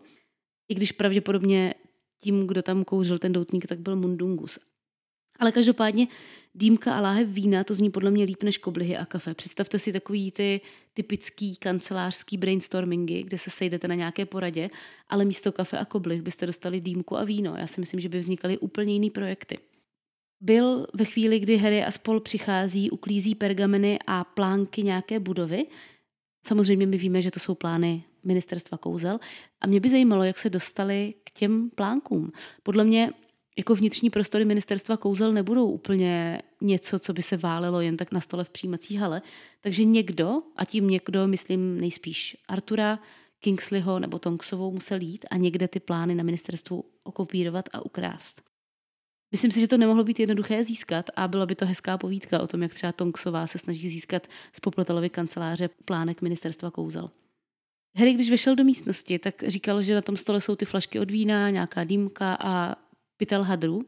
I 0.69 0.75
když 0.75 0.93
pravděpodobně 0.93 1.75
tím, 2.23 2.47
kdo 2.47 2.63
tam 2.63 2.85
kouřil 2.85 3.19
ten 3.19 3.33
doutník, 3.33 3.67
tak 3.67 3.79
byl 3.79 3.97
Mundungus. 3.97 4.59
Ale 5.41 5.53
každopádně 5.53 6.09
dýmka 6.55 6.95
a 6.95 7.01
láhev 7.01 7.29
vína, 7.29 7.65
to 7.65 7.75
zní 7.75 7.91
podle 7.91 8.11
mě 8.11 8.25
líp 8.25 8.43
než 8.43 8.59
koblihy 8.59 8.97
a 8.97 9.05
kafe. 9.05 9.35
Představte 9.35 9.79
si 9.79 9.93
takový 9.93 10.33
ty 10.33 10.61
typický 10.95 11.57
kancelářský 11.57 12.37
brainstormingy, 12.37 13.23
kde 13.23 13.39
se 13.39 13.51
sejdete 13.51 13.89
na 13.89 13.95
nějaké 13.95 14.27
poradě, 14.27 14.71
ale 15.09 15.25
místo 15.25 15.53
kafe 15.53 15.79
a 15.79 15.85
koblih 15.85 16.23
byste 16.23 16.47
dostali 16.47 16.81
dýmku 16.81 17.17
a 17.17 17.25
víno. 17.25 17.55
Já 17.59 17.67
si 17.67 17.81
myslím, 17.81 18.01
že 18.01 18.09
by 18.09 18.19
vznikaly 18.19 18.59
úplně 18.59 18.93
jiný 18.93 19.11
projekty. 19.11 19.59
Byl 20.41 20.87
ve 20.95 21.05
chvíli, 21.05 21.39
kdy 21.39 21.57
Harry 21.57 21.85
a 21.85 21.91
spol 21.91 22.21
přichází, 22.21 22.91
uklízí 22.91 23.35
pergameny 23.35 23.99
a 24.07 24.25
plánky 24.25 24.83
nějaké 24.83 25.21
budovy. 25.21 25.67
Samozřejmě 26.47 26.87
my 26.87 26.97
víme, 26.97 27.23
že 27.23 27.31
to 27.31 27.41
jsou 27.41 27.55
plány 27.55 28.05
ministerstva 28.25 28.79
kouzel. 28.79 29.21
A 29.61 29.67
mě 29.67 29.81
by 29.81 29.89
zajímalo, 29.89 30.25
jak 30.25 30.39
se 30.39 30.51
dostali 30.51 31.15
k 31.25 31.31
těm 31.31 31.71
plánkům. 31.71 32.33
Podle 32.63 32.85
mě 32.85 33.13
jako 33.59 33.75
vnitřní 33.75 34.11
prostory 34.11 34.45
ministerstva 34.45 34.97
kouzel 34.97 35.33
nebudou 35.33 35.71
úplně 35.71 36.43
něco, 36.61 36.99
co 36.99 37.13
by 37.13 37.23
se 37.23 37.37
válelo 37.37 37.81
jen 37.81 37.97
tak 37.97 38.13
na 38.13 38.21
stole 38.21 38.45
v 38.45 38.51
přijímací 38.51 38.97
hale. 38.97 39.23
Takže 39.61 39.85
někdo, 39.85 40.43
a 40.57 40.65
tím 40.65 40.89
někdo, 40.89 41.27
myslím 41.29 41.81
nejspíš 41.81 42.37
Artura, 42.49 42.99
Kingsleyho 43.41 43.99
nebo 43.99 44.19
Tonksovou 44.19 44.73
musel 44.73 45.01
jít 45.01 45.27
a 45.31 45.37
někde 45.37 45.69
ty 45.69 45.81
plány 45.81 46.15
na 46.15 46.25
ministerstvu 46.25 46.85
okopírovat 47.03 47.69
a 47.73 47.85
ukrást. 47.85 48.43
Myslím 49.33 49.51
si, 49.51 49.61
že 49.61 49.69
to 49.69 49.77
nemohlo 49.77 50.05
být 50.05 50.21
jednoduché 50.21 50.65
získat 50.65 51.11
a 51.17 51.29
byla 51.29 51.47
by 51.47 51.55
to 51.55 51.67
hezká 51.67 51.99
povídka 51.99 52.41
o 52.41 52.47
tom, 52.47 52.63
jak 52.63 52.75
třeba 52.75 52.93
Tonksová 52.93 53.47
se 53.47 53.59
snaží 53.59 53.89
získat 53.89 54.27
z 54.53 54.61
Popletelovy 54.61 55.11
kanceláře 55.11 55.69
plánek 55.85 56.23
ministerstva 56.23 56.71
kouzel. 56.71 57.11
Harry, 57.97 58.13
když 58.15 58.31
vešel 58.31 58.57
do 58.57 58.65
místnosti, 58.65 59.19
tak 59.19 59.35
říkal, 59.47 59.83
že 59.83 59.95
na 59.95 60.03
tom 60.03 60.17
stole 60.17 60.41
jsou 60.41 60.57
ty 60.57 60.65
flašky 60.65 61.01
od 61.01 61.11
vína, 61.11 61.51
nějaká 61.51 61.85
dýmka 61.85 62.37
a 62.41 62.77
pytel 63.21 63.43
hadru. 63.43 63.81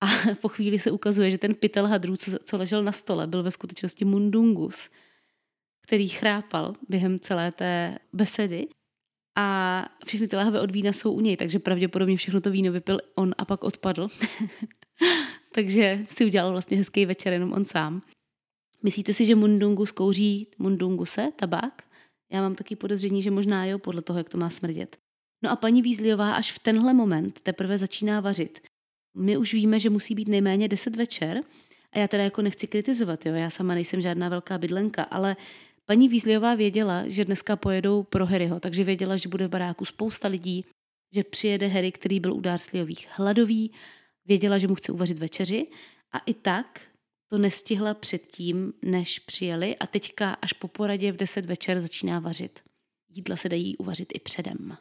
A 0.00 0.06
po 0.42 0.48
chvíli 0.48 0.78
se 0.78 0.90
ukazuje, 0.90 1.30
že 1.30 1.38
ten 1.38 1.54
pytel 1.54 1.86
hadrů, 1.86 2.16
co, 2.16 2.30
co 2.44 2.56
ležel 2.56 2.82
na 2.82 2.92
stole, 2.92 3.26
byl 3.26 3.42
ve 3.42 3.50
skutečnosti 3.50 4.04
mundungus, 4.04 4.90
který 5.86 6.08
chrápal 6.08 6.74
během 6.88 7.18
celé 7.18 7.52
té 7.52 7.98
besedy. 8.12 8.68
A 9.38 9.46
všechny 10.06 10.28
ty 10.28 10.36
lahve 10.36 10.60
od 10.60 10.70
vína 10.70 10.92
jsou 10.92 11.12
u 11.12 11.20
něj, 11.20 11.36
takže 11.36 11.58
pravděpodobně 11.58 12.16
všechno 12.16 12.40
to 12.40 12.50
víno 12.50 12.72
vypil 12.72 12.98
on 13.14 13.34
a 13.38 13.44
pak 13.44 13.64
odpadl. 13.64 14.08
takže 15.54 16.04
si 16.08 16.24
udělal 16.24 16.50
vlastně 16.50 16.76
hezký 16.76 17.06
večer 17.06 17.32
jenom 17.32 17.52
on 17.52 17.64
sám. 17.64 18.02
Myslíte 18.82 19.14
si, 19.14 19.26
že 19.26 19.34
mundungus 19.34 19.90
kouří 19.90 20.46
mundunguse, 20.58 21.32
tabák? 21.36 21.82
Já 22.32 22.40
mám 22.40 22.54
taky 22.54 22.76
podezření, 22.76 23.22
že 23.22 23.30
možná 23.30 23.64
jo, 23.64 23.78
podle 23.78 24.02
toho, 24.02 24.18
jak 24.18 24.28
to 24.28 24.38
má 24.38 24.50
smrdět. 24.50 24.96
No 25.42 25.50
a 25.50 25.56
paní 25.56 25.82
Vízliová 25.82 26.34
až 26.34 26.52
v 26.52 26.58
tenhle 26.58 26.94
moment 26.94 27.40
teprve 27.40 27.78
začíná 27.78 28.20
vařit. 28.20 28.60
My 29.16 29.36
už 29.36 29.54
víme, 29.54 29.80
že 29.80 29.90
musí 29.90 30.14
být 30.14 30.28
nejméně 30.28 30.68
10 30.68 30.96
večer 30.96 31.40
a 31.92 31.98
já 31.98 32.08
teda 32.08 32.24
jako 32.24 32.42
nechci 32.42 32.66
kritizovat, 32.66 33.26
jo, 33.26 33.34
já 33.34 33.50
sama 33.50 33.74
nejsem 33.74 34.00
žádná 34.00 34.28
velká 34.28 34.58
bydlenka, 34.58 35.02
ale 35.02 35.36
paní 35.86 36.08
Vízliová 36.08 36.54
věděla, 36.54 37.08
že 37.08 37.24
dneska 37.24 37.56
pojedou 37.56 38.02
pro 38.02 38.26
Harryho, 38.26 38.60
takže 38.60 38.84
věděla, 38.84 39.16
že 39.16 39.28
bude 39.28 39.46
v 39.46 39.50
baráku 39.50 39.84
spousta 39.84 40.28
lidí, 40.28 40.64
že 41.14 41.24
přijede 41.24 41.66
Harry, 41.66 41.92
který 41.92 42.20
byl 42.20 42.34
u 42.34 42.40
Darsliových 42.40 43.08
hladový, 43.10 43.72
věděla, 44.26 44.58
že 44.58 44.68
mu 44.68 44.74
chce 44.74 44.92
uvařit 44.92 45.18
večeři 45.18 45.66
a 46.12 46.18
i 46.18 46.34
tak 46.34 46.80
to 47.30 47.38
nestihla 47.38 47.94
předtím, 47.94 48.72
než 48.82 49.18
přijeli 49.18 49.76
a 49.76 49.86
teďka 49.86 50.32
až 50.32 50.52
po 50.52 50.68
poradě 50.68 51.12
v 51.12 51.16
10 51.16 51.46
večer 51.46 51.80
začíná 51.80 52.18
vařit. 52.18 52.60
Jídla 53.08 53.36
se 53.36 53.48
dají 53.48 53.76
uvařit 53.76 54.12
i 54.14 54.20
předem. 54.20 54.76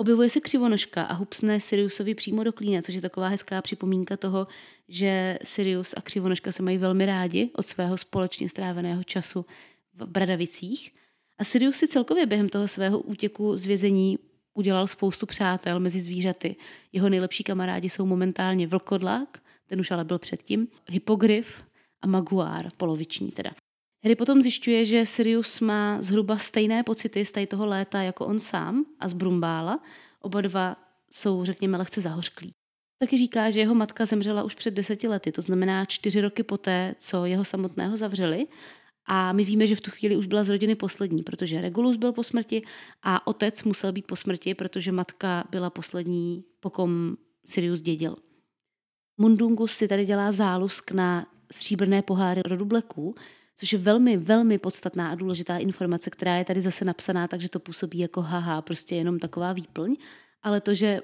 Objevuje 0.00 0.30
se 0.30 0.40
křivonožka 0.40 1.02
a 1.02 1.12
hupsne 1.12 1.60
Siriusovi 1.60 2.14
přímo 2.14 2.44
do 2.44 2.52
klína, 2.52 2.82
což 2.82 2.94
je 2.94 3.00
taková 3.00 3.28
hezká 3.28 3.62
připomínka 3.62 4.16
toho, 4.16 4.46
že 4.88 5.38
Sirius 5.44 5.94
a 5.96 6.00
křivonožka 6.00 6.52
se 6.52 6.62
mají 6.62 6.78
velmi 6.78 7.06
rádi 7.06 7.50
od 7.56 7.66
svého 7.66 7.96
společně 7.96 8.48
stráveného 8.48 9.04
času 9.04 9.46
v 9.94 10.06
Bradavicích. 10.06 10.94
A 11.38 11.44
Sirius 11.44 11.76
si 11.76 11.88
celkově 11.88 12.26
během 12.26 12.48
toho 12.48 12.68
svého 12.68 12.98
útěku 12.98 13.56
z 13.56 13.66
vězení 13.66 14.18
udělal 14.54 14.86
spoustu 14.86 15.26
přátel 15.26 15.80
mezi 15.80 16.00
zvířaty. 16.00 16.56
Jeho 16.92 17.08
nejlepší 17.08 17.44
kamarádi 17.44 17.88
jsou 17.88 18.06
momentálně 18.06 18.66
vlkodlák, 18.66 19.42
ten 19.66 19.80
už 19.80 19.90
ale 19.90 20.04
byl 20.04 20.18
předtím, 20.18 20.68
hypogryf 20.90 21.64
a 22.02 22.06
maguár, 22.06 22.70
poloviční 22.76 23.30
teda. 23.30 23.50
Harry 24.04 24.14
potom 24.16 24.42
zjišťuje, 24.42 24.84
že 24.84 25.06
Sirius 25.06 25.60
má 25.60 26.02
zhruba 26.02 26.38
stejné 26.38 26.82
pocity 26.82 27.24
z 27.24 27.32
toho 27.50 27.66
léta 27.66 28.02
jako 28.02 28.26
on 28.26 28.40
sám 28.40 28.84
a 29.00 29.08
z 29.08 29.12
Brumbála. 29.12 29.82
Oba 30.20 30.40
dva 30.40 30.76
jsou, 31.10 31.44
řekněme, 31.44 31.78
lehce 31.78 32.00
zahořklí. 32.00 32.50
Taky 32.98 33.18
říká, 33.18 33.50
že 33.50 33.60
jeho 33.60 33.74
matka 33.74 34.06
zemřela 34.06 34.42
už 34.42 34.54
před 34.54 34.74
deseti 34.74 35.08
lety, 35.08 35.32
to 35.32 35.42
znamená 35.42 35.84
čtyři 35.84 36.20
roky 36.20 36.42
poté, 36.42 36.94
co 36.98 37.24
jeho 37.24 37.44
samotného 37.44 37.96
zavřeli. 37.96 38.46
A 39.06 39.32
my 39.32 39.44
víme, 39.44 39.66
že 39.66 39.76
v 39.76 39.80
tu 39.80 39.90
chvíli 39.90 40.16
už 40.16 40.26
byla 40.26 40.44
z 40.44 40.48
rodiny 40.48 40.74
poslední, 40.74 41.22
protože 41.22 41.60
Regulus 41.60 41.96
byl 41.96 42.12
po 42.12 42.22
smrti 42.22 42.62
a 43.02 43.26
otec 43.26 43.62
musel 43.64 43.92
být 43.92 44.06
po 44.06 44.16
smrti, 44.16 44.54
protože 44.54 44.92
matka 44.92 45.44
byla 45.50 45.70
poslední, 45.70 46.44
po 46.60 46.70
kom 46.70 47.16
Sirius 47.46 47.80
dědil. 47.80 48.16
Mundungus 49.20 49.72
si 49.72 49.88
tady 49.88 50.04
dělá 50.04 50.32
zálusk 50.32 50.90
na 50.92 51.26
stříbrné 51.52 52.02
poháry 52.02 52.42
rodu 52.44 52.64
Blacků, 52.64 53.14
což 53.58 53.72
je 53.72 53.78
velmi, 53.78 54.16
velmi 54.16 54.58
podstatná 54.58 55.10
a 55.10 55.14
důležitá 55.14 55.58
informace, 55.58 56.10
která 56.10 56.36
je 56.36 56.44
tady 56.44 56.60
zase 56.60 56.84
napsaná, 56.84 57.28
takže 57.28 57.48
to 57.48 57.60
působí 57.60 57.98
jako 57.98 58.22
haha, 58.22 58.62
prostě 58.62 58.96
jenom 58.96 59.18
taková 59.18 59.52
výplň, 59.52 59.96
ale 60.42 60.60
to, 60.60 60.74
že 60.74 61.00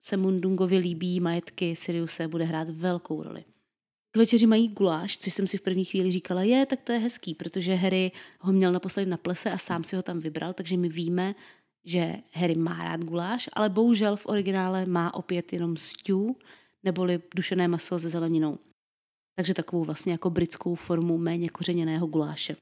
se 0.00 0.16
Mundungovi 0.16 0.78
líbí 0.78 1.20
majetky 1.20 1.76
Siriuse, 1.76 2.28
bude 2.28 2.44
hrát 2.44 2.70
velkou 2.70 3.22
roli. 3.22 3.44
K 4.10 4.16
večeři 4.16 4.46
mají 4.46 4.68
guláš, 4.68 5.18
což 5.18 5.34
jsem 5.34 5.46
si 5.46 5.58
v 5.58 5.60
první 5.60 5.84
chvíli 5.84 6.12
říkala, 6.12 6.42
je, 6.42 6.66
tak 6.66 6.80
to 6.80 6.92
je 6.92 6.98
hezký, 6.98 7.34
protože 7.34 7.74
Harry 7.74 8.12
ho 8.40 8.52
měl 8.52 8.72
naposledy 8.72 9.10
na 9.10 9.16
plese 9.16 9.50
a 9.50 9.58
sám 9.58 9.84
si 9.84 9.96
ho 9.96 10.02
tam 10.02 10.20
vybral, 10.20 10.52
takže 10.52 10.76
my 10.76 10.88
víme, 10.88 11.34
že 11.84 12.14
Harry 12.32 12.54
má 12.54 12.84
rád 12.84 13.04
guláš, 13.04 13.48
ale 13.52 13.68
bohužel 13.68 14.16
v 14.16 14.26
originále 14.26 14.86
má 14.86 15.14
opět 15.14 15.52
jenom 15.52 15.76
stew, 15.76 16.20
neboli 16.82 17.20
dušené 17.34 17.68
maso 17.68 17.98
se 17.98 18.08
zeleninou 18.08 18.58
takže 19.38 19.54
takovou 19.54 19.84
vlastně 19.84 20.12
jako 20.12 20.30
britskou 20.30 20.74
formu 20.74 21.18
méně 21.18 21.48
kořeněného 21.48 22.06
guláše. 22.06 22.56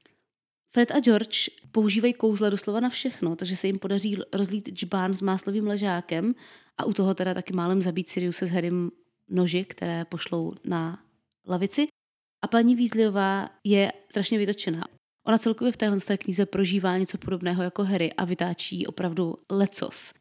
Fred 0.73 0.91
a 0.91 0.99
George 0.99 1.49
používají 1.71 2.13
kouzla 2.13 2.49
doslova 2.49 2.79
na 2.79 2.89
všechno, 2.89 3.35
takže 3.35 3.57
se 3.57 3.67
jim 3.67 3.79
podaří 3.79 4.17
rozlít 4.33 4.69
džbán 4.69 5.13
s 5.13 5.21
máslovým 5.21 5.67
ležákem 5.67 6.35
a 6.77 6.85
u 6.85 6.93
toho 6.93 7.13
teda 7.13 7.33
taky 7.33 7.53
málem 7.53 7.81
zabít 7.81 8.07
Siriuse 8.07 8.45
s 8.45 8.49
Harrym 8.49 8.91
noži, 9.29 9.65
které 9.65 10.05
pošlou 10.05 10.53
na 10.65 11.03
lavici. 11.47 11.87
A 12.41 12.47
paní 12.47 12.75
Weasleyová 12.75 13.49
je 13.63 13.91
strašně 14.11 14.37
vytočená. 14.37 14.83
Ona 15.27 15.37
celkově 15.37 15.71
v 15.71 15.77
téhle 15.77 16.17
knize 16.17 16.45
prožívá 16.45 16.97
něco 16.97 17.17
podobného 17.17 17.63
jako 17.63 17.83
Harry 17.83 18.13
a 18.13 18.25
vytáčí 18.25 18.87
opravdu 18.87 19.35
lecos. 19.51 20.13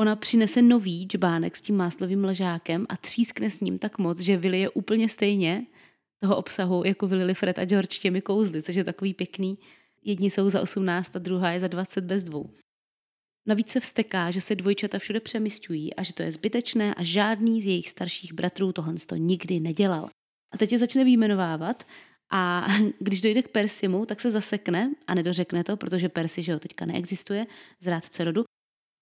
Ona 0.00 0.16
přinese 0.16 0.62
nový 0.62 1.04
džbánek 1.06 1.56
s 1.56 1.60
tím 1.60 1.76
máslovým 1.76 2.24
ležákem 2.24 2.86
a 2.88 2.96
třískne 2.96 3.50
s 3.50 3.60
ním 3.60 3.78
tak 3.78 3.98
moc, 3.98 4.20
že 4.20 4.36
vylije 4.36 4.70
úplně 4.70 5.08
stejně 5.08 5.66
toho 6.22 6.36
obsahu, 6.36 6.84
jako 6.84 7.06
vylili 7.06 7.34
Fred 7.34 7.58
a 7.58 7.64
George 7.64 7.98
těmi 7.98 8.22
kouzly, 8.22 8.62
což 8.62 8.74
je 8.74 8.84
takový 8.84 9.14
pěkný. 9.14 9.58
Jedni 10.04 10.30
jsou 10.30 10.48
za 10.48 10.60
18 10.60 11.16
a 11.16 11.18
druhá 11.18 11.50
je 11.50 11.60
za 11.60 11.68
20 11.68 12.04
bez 12.04 12.24
dvou. 12.24 12.50
Navíc 13.46 13.70
se 13.70 13.80
vsteká, 13.80 14.30
že 14.30 14.40
se 14.40 14.54
dvojčata 14.54 14.98
všude 14.98 15.20
přemysťují 15.20 15.94
a 15.94 16.02
že 16.02 16.12
to 16.12 16.22
je 16.22 16.32
zbytečné 16.32 16.94
a 16.94 17.02
žádný 17.02 17.62
z 17.62 17.66
jejich 17.66 17.88
starších 17.88 18.32
bratrů 18.32 18.72
tohle 18.72 18.94
to 19.06 19.16
nikdy 19.16 19.60
nedělal. 19.60 20.08
A 20.52 20.58
teď 20.58 20.72
je 20.72 20.78
začne 20.78 21.04
výjmenovávat 21.04 21.86
a 22.32 22.66
když 22.98 23.20
dojde 23.20 23.42
k 23.42 23.48
Persimu, 23.48 24.06
tak 24.06 24.20
se 24.20 24.30
zasekne 24.30 24.94
a 25.06 25.14
nedořekne 25.14 25.64
to, 25.64 25.76
protože 25.76 26.08
Persi, 26.08 26.42
že 26.42 26.52
ho 26.52 26.60
teďka 26.60 26.86
neexistuje, 26.86 27.46
zrádce 27.80 28.24
rodu, 28.24 28.44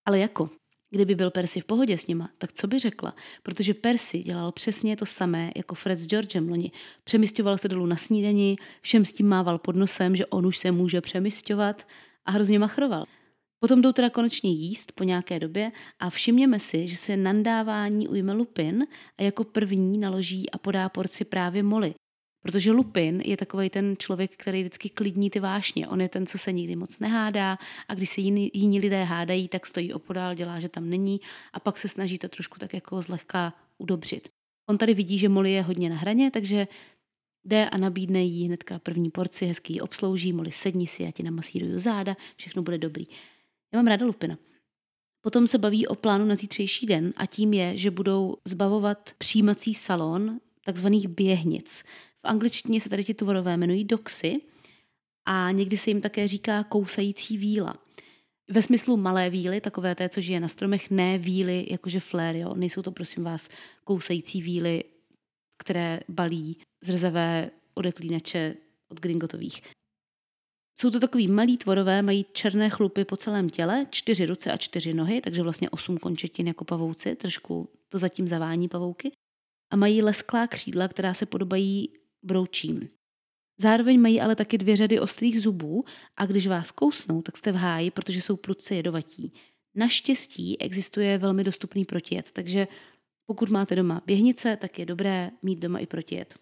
ale 0.08 0.18
jako 0.18 0.50
Kdyby 0.90 1.14
byl 1.14 1.30
Percy 1.30 1.60
v 1.60 1.64
pohodě 1.64 1.98
s 1.98 2.06
nima, 2.06 2.30
tak 2.38 2.52
co 2.52 2.66
by 2.66 2.78
řekla? 2.78 3.14
Protože 3.42 3.74
Percy 3.74 4.18
dělal 4.18 4.52
přesně 4.52 4.96
to 4.96 5.06
samé 5.06 5.52
jako 5.56 5.74
Fred 5.74 5.98
s 5.98 6.06
Georgem 6.06 6.48
loni. 6.48 6.72
Přemysťoval 7.04 7.58
se 7.58 7.68
dolů 7.68 7.86
na 7.86 7.96
snídani, 7.96 8.56
všem 8.80 9.04
s 9.04 9.12
tím 9.12 9.28
mával 9.28 9.58
pod 9.58 9.76
nosem, 9.76 10.16
že 10.16 10.26
on 10.26 10.46
už 10.46 10.58
se 10.58 10.70
může 10.70 11.00
přemysťovat 11.00 11.86
a 12.24 12.30
hrozně 12.30 12.58
machroval. 12.58 13.04
Potom 13.58 13.82
jdou 13.82 13.92
teda 13.92 14.10
konečně 14.10 14.50
jíst 14.50 14.92
po 14.92 15.04
nějaké 15.04 15.38
době 15.38 15.72
a 15.98 16.10
všimněme 16.10 16.60
si, 16.60 16.88
že 16.88 16.96
se 16.96 17.16
nandávání 17.16 18.08
ujme 18.08 18.32
Lupin 18.32 18.86
a 19.18 19.22
jako 19.22 19.44
první 19.44 19.98
naloží 19.98 20.50
a 20.50 20.58
podá 20.58 20.88
porci 20.88 21.24
právě 21.24 21.62
Molly. 21.62 21.94
Protože 22.42 22.72
Lupin 22.72 23.20
je 23.24 23.36
takový 23.36 23.70
ten 23.70 23.94
člověk, 23.98 24.36
který 24.36 24.60
vždycky 24.60 24.88
klidní 24.88 25.30
ty 25.30 25.40
vášně. 25.40 25.88
On 25.88 26.00
je 26.00 26.08
ten, 26.08 26.26
co 26.26 26.38
se 26.38 26.52
nikdy 26.52 26.76
moc 26.76 26.98
nehádá 26.98 27.58
a 27.88 27.94
když 27.94 28.10
se 28.10 28.20
jiní, 28.20 28.50
jiní 28.54 28.80
lidé 28.80 29.04
hádají, 29.04 29.48
tak 29.48 29.66
stojí 29.66 29.92
opodál, 29.92 30.34
dělá, 30.34 30.60
že 30.60 30.68
tam 30.68 30.90
není 30.90 31.20
a 31.52 31.60
pak 31.60 31.78
se 31.78 31.88
snaží 31.88 32.18
to 32.18 32.28
trošku 32.28 32.58
tak 32.58 32.74
jako 32.74 33.02
zlehka 33.02 33.52
udobřit. 33.78 34.28
On 34.70 34.78
tady 34.78 34.94
vidí, 34.94 35.18
že 35.18 35.28
Molly 35.28 35.52
je 35.52 35.62
hodně 35.62 35.90
na 35.90 35.96
hraně, 35.96 36.30
takže 36.30 36.68
jde 37.44 37.68
a 37.68 37.76
nabídne 37.76 38.22
jí 38.22 38.46
hnedka 38.46 38.78
první 38.78 39.10
porci, 39.10 39.46
hezký 39.46 39.74
ji 39.74 39.80
obslouží, 39.80 40.32
Molly 40.32 40.52
sedni 40.52 40.86
si, 40.86 41.02
já 41.02 41.10
ti 41.10 41.22
namasíruju 41.22 41.78
záda, 41.78 42.16
všechno 42.36 42.62
bude 42.62 42.78
dobrý. 42.78 43.06
Já 43.72 43.78
mám 43.78 43.86
ráda 43.86 44.06
Lupina. 44.06 44.38
Potom 45.20 45.46
se 45.46 45.58
baví 45.58 45.86
o 45.86 45.94
plánu 45.94 46.24
na 46.24 46.34
zítřejší 46.34 46.86
den 46.86 47.12
a 47.16 47.26
tím 47.26 47.52
je, 47.52 47.76
že 47.76 47.90
budou 47.90 48.36
zbavovat 48.44 49.10
přijímací 49.18 49.74
salon 49.74 50.40
takzvaných 50.64 51.08
běhnic. 51.08 51.84
V 52.26 52.28
angličtině 52.28 52.80
se 52.80 52.88
tady 52.88 53.04
ti 53.04 53.14
tvorové 53.14 53.54
jmenují 53.54 53.84
doxy 53.84 54.40
a 55.28 55.50
někdy 55.50 55.76
se 55.76 55.90
jim 55.90 56.00
také 56.00 56.28
říká 56.28 56.64
kousající 56.64 57.38
víla. 57.38 57.74
Ve 58.50 58.62
smyslu 58.62 58.96
malé 58.96 59.30
víly, 59.30 59.60
takové 59.60 59.94
té, 59.94 60.08
co 60.08 60.20
žije 60.20 60.40
na 60.40 60.48
stromech, 60.48 60.90
ne 60.90 61.18
víly 61.18 61.66
jakože 61.70 62.00
flér, 62.00 62.36
jo. 62.36 62.54
Nejsou 62.54 62.82
to, 62.82 62.92
prosím 62.92 63.24
vás, 63.24 63.48
kousající 63.84 64.42
víly, 64.42 64.84
které 65.58 66.00
balí 66.08 66.56
zrzavé 66.82 67.50
odeklínače 67.74 68.56
od 68.88 69.00
gringotových. 69.00 69.62
Jsou 70.78 70.90
to 70.90 71.00
takový 71.00 71.28
malí 71.28 71.56
tvorové, 71.56 72.02
mají 72.02 72.26
černé 72.32 72.70
chlupy 72.70 73.04
po 73.04 73.16
celém 73.16 73.50
těle, 73.50 73.86
čtyři 73.90 74.26
ruce 74.26 74.52
a 74.52 74.56
čtyři 74.56 74.94
nohy, 74.94 75.20
takže 75.20 75.42
vlastně 75.42 75.70
osm 75.70 75.98
končetin 75.98 76.46
jako 76.46 76.64
pavouci, 76.64 77.16
trošku 77.16 77.68
to 77.88 77.98
zatím 77.98 78.28
zavání 78.28 78.68
pavouky. 78.68 79.12
A 79.72 79.76
mají 79.76 80.02
lesklá 80.02 80.46
křídla, 80.46 80.88
která 80.88 81.14
se 81.14 81.26
podobají 81.26 81.88
broučím. 82.22 82.88
Zároveň 83.58 84.00
mají 84.00 84.20
ale 84.20 84.36
taky 84.36 84.58
dvě 84.58 84.76
řady 84.76 85.00
ostrých 85.00 85.42
zubů 85.42 85.84
a 86.16 86.26
když 86.26 86.46
vás 86.46 86.70
kousnou, 86.70 87.22
tak 87.22 87.36
jste 87.36 87.52
v 87.52 87.56
háji, 87.56 87.90
protože 87.90 88.22
jsou 88.22 88.36
prudce 88.36 88.74
jedovatí. 88.74 89.32
Naštěstí 89.74 90.60
existuje 90.60 91.18
velmi 91.18 91.44
dostupný 91.44 91.84
protijed, 91.84 92.30
takže 92.32 92.68
pokud 93.26 93.50
máte 93.50 93.76
doma 93.76 94.02
běhnice, 94.06 94.56
tak 94.56 94.78
je 94.78 94.86
dobré 94.86 95.30
mít 95.42 95.58
doma 95.58 95.78
i 95.78 95.86
protijed. 95.86 96.38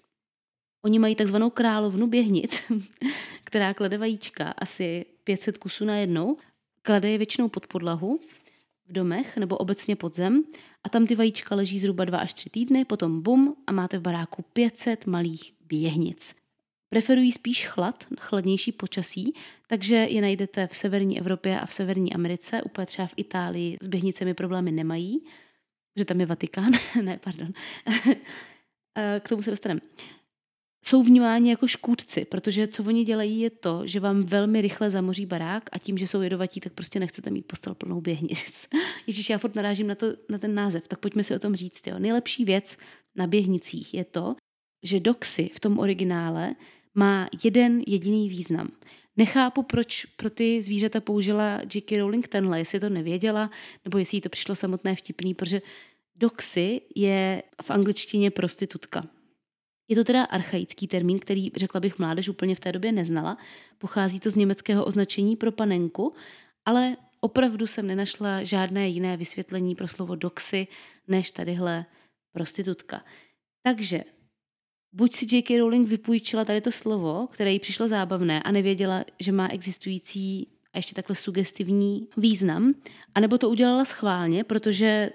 Oni 0.84 0.98
mají 0.98 1.14
takzvanou 1.14 1.50
královnu 1.50 2.06
běhnic, 2.06 2.62
která 3.44 3.74
klade 3.74 3.98
vajíčka, 3.98 4.50
asi 4.50 5.06
500 5.24 5.58
kusů 5.58 5.84
na 5.84 5.96
jednou. 5.96 6.36
Klade 6.82 7.10
je 7.10 7.18
většinou 7.18 7.48
pod 7.48 7.66
podlahu, 7.66 8.20
v 8.88 8.92
domech 8.92 9.36
nebo 9.36 9.56
obecně 9.56 9.96
pod 9.96 10.16
zem 10.16 10.44
a 10.84 10.88
tam 10.88 11.06
ty 11.06 11.14
vajíčka 11.14 11.54
leží 11.54 11.78
zhruba 11.78 12.04
dva 12.04 12.18
až 12.18 12.34
tři 12.34 12.50
týdny, 12.50 12.84
potom 12.84 13.22
bum 13.22 13.56
a 13.66 13.72
máte 13.72 13.98
v 13.98 14.02
baráku 14.02 14.44
500 14.52 15.06
malých 15.06 15.52
běhnic. 15.68 16.34
Preferují 16.88 17.32
spíš 17.32 17.66
chlad, 17.66 18.04
chladnější 18.18 18.72
počasí, 18.72 19.34
takže 19.66 19.94
je 19.94 20.20
najdete 20.20 20.66
v 20.66 20.76
severní 20.76 21.18
Evropě 21.18 21.60
a 21.60 21.66
v 21.66 21.72
severní 21.72 22.14
Americe, 22.14 22.62
úplně 22.62 22.86
třeba 22.86 23.08
v 23.08 23.14
Itálii 23.16 23.76
s 23.82 23.86
běhnicemi 23.86 24.34
problémy 24.34 24.72
nemají, 24.72 25.24
že 25.96 26.04
tam 26.04 26.20
je 26.20 26.26
Vatikán, 26.26 26.72
ne, 27.02 27.18
pardon. 27.24 27.52
K 29.20 29.28
tomu 29.28 29.42
se 29.42 29.50
dostaneme 29.50 29.80
jsou 30.88 31.02
vnímáni 31.02 31.50
jako 31.50 31.66
škůdci, 31.66 32.24
protože 32.24 32.68
co 32.68 32.84
oni 32.84 33.04
dělají 33.04 33.40
je 33.40 33.50
to, 33.50 33.82
že 33.84 34.00
vám 34.00 34.22
velmi 34.22 34.60
rychle 34.60 34.90
zamoří 34.90 35.26
barák 35.26 35.70
a 35.72 35.78
tím, 35.78 35.98
že 35.98 36.06
jsou 36.06 36.20
jedovatí, 36.20 36.60
tak 36.60 36.72
prostě 36.72 37.00
nechcete 37.00 37.30
mít 37.30 37.46
postel 37.46 37.74
plnou 37.74 38.00
běhnic. 38.00 38.68
Ježíš, 39.06 39.30
já 39.30 39.38
furt 39.38 39.54
narážím 39.54 39.86
na, 39.86 39.94
to, 39.94 40.06
na 40.28 40.38
ten 40.38 40.54
název, 40.54 40.88
tak 40.88 40.98
pojďme 40.98 41.24
si 41.24 41.34
o 41.34 41.38
tom 41.38 41.56
říct. 41.56 41.86
Jo. 41.86 41.98
Nejlepší 41.98 42.44
věc 42.44 42.76
na 43.16 43.26
běhnicích 43.26 43.94
je 43.94 44.04
to, 44.04 44.36
že 44.82 45.00
doxy 45.00 45.50
v 45.54 45.60
tom 45.60 45.78
originále 45.78 46.54
má 46.94 47.28
jeden 47.44 47.82
jediný 47.86 48.28
význam. 48.28 48.68
Nechápu, 49.16 49.62
proč 49.62 50.04
pro 50.04 50.30
ty 50.30 50.62
zvířata 50.62 51.00
použila 51.00 51.60
J.K. 51.74 51.98
Rowling 51.98 52.28
tenhle, 52.28 52.58
jestli 52.58 52.80
to 52.80 52.88
nevěděla, 52.88 53.50
nebo 53.84 53.98
jestli 53.98 54.16
jí 54.16 54.20
to 54.20 54.28
přišlo 54.28 54.54
samotné 54.54 54.96
vtipný, 54.96 55.34
protože 55.34 55.62
doxy 56.16 56.80
je 56.94 57.42
v 57.62 57.70
angličtině 57.70 58.30
prostitutka. 58.30 59.17
Je 59.88 59.96
to 59.96 60.04
teda 60.04 60.24
archaický 60.24 60.88
termín, 60.88 61.18
který, 61.18 61.50
řekla 61.56 61.80
bych, 61.80 61.98
mládež 61.98 62.28
úplně 62.28 62.54
v 62.54 62.60
té 62.60 62.72
době 62.72 62.92
neznala. 62.92 63.38
Pochází 63.78 64.20
to 64.20 64.30
z 64.30 64.34
německého 64.34 64.84
označení 64.84 65.36
pro 65.36 65.52
panenku, 65.52 66.14
ale 66.64 66.96
opravdu 67.20 67.66
jsem 67.66 67.86
nenašla 67.86 68.42
žádné 68.42 68.88
jiné 68.88 69.16
vysvětlení 69.16 69.74
pro 69.74 69.88
slovo 69.88 70.14
doxy, 70.14 70.66
než 71.08 71.30
tadyhle 71.30 71.84
prostitutka. 72.32 73.04
Takže 73.62 74.04
buď 74.92 75.14
si 75.14 75.36
J.K. 75.36 75.58
Rowling 75.58 75.88
vypůjčila 75.88 76.44
tady 76.44 76.60
to 76.60 76.72
slovo, 76.72 77.28
které 77.30 77.52
jí 77.52 77.58
přišlo 77.58 77.88
zábavné 77.88 78.42
a 78.42 78.50
nevěděla, 78.50 79.04
že 79.20 79.32
má 79.32 79.48
existující 79.48 80.48
a 80.72 80.78
ještě 80.78 80.94
takhle 80.94 81.16
sugestivní 81.16 82.08
význam, 82.16 82.74
anebo 83.14 83.38
to 83.38 83.50
udělala 83.50 83.84
schválně, 83.84 84.44
protože 84.44 85.10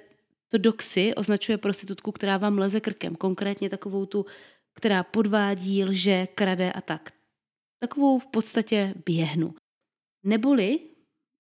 to 0.50 0.58
doxy 0.58 1.16
označuje 1.16 1.58
prostitutku, 1.58 2.12
která 2.12 2.38
vám 2.38 2.58
leze 2.58 2.80
krkem, 2.80 3.16
konkrétně 3.16 3.70
takovou 3.70 4.06
tu 4.06 4.26
která 4.74 5.04
podvádí, 5.04 5.84
lže, 5.84 6.28
krade 6.28 6.72
a 6.72 6.82
tak. 6.82 7.14
Takovou 7.80 8.20
v 8.20 8.28
podstatě 8.28 8.94
běhnu. 9.06 9.54
Neboli 10.24 10.80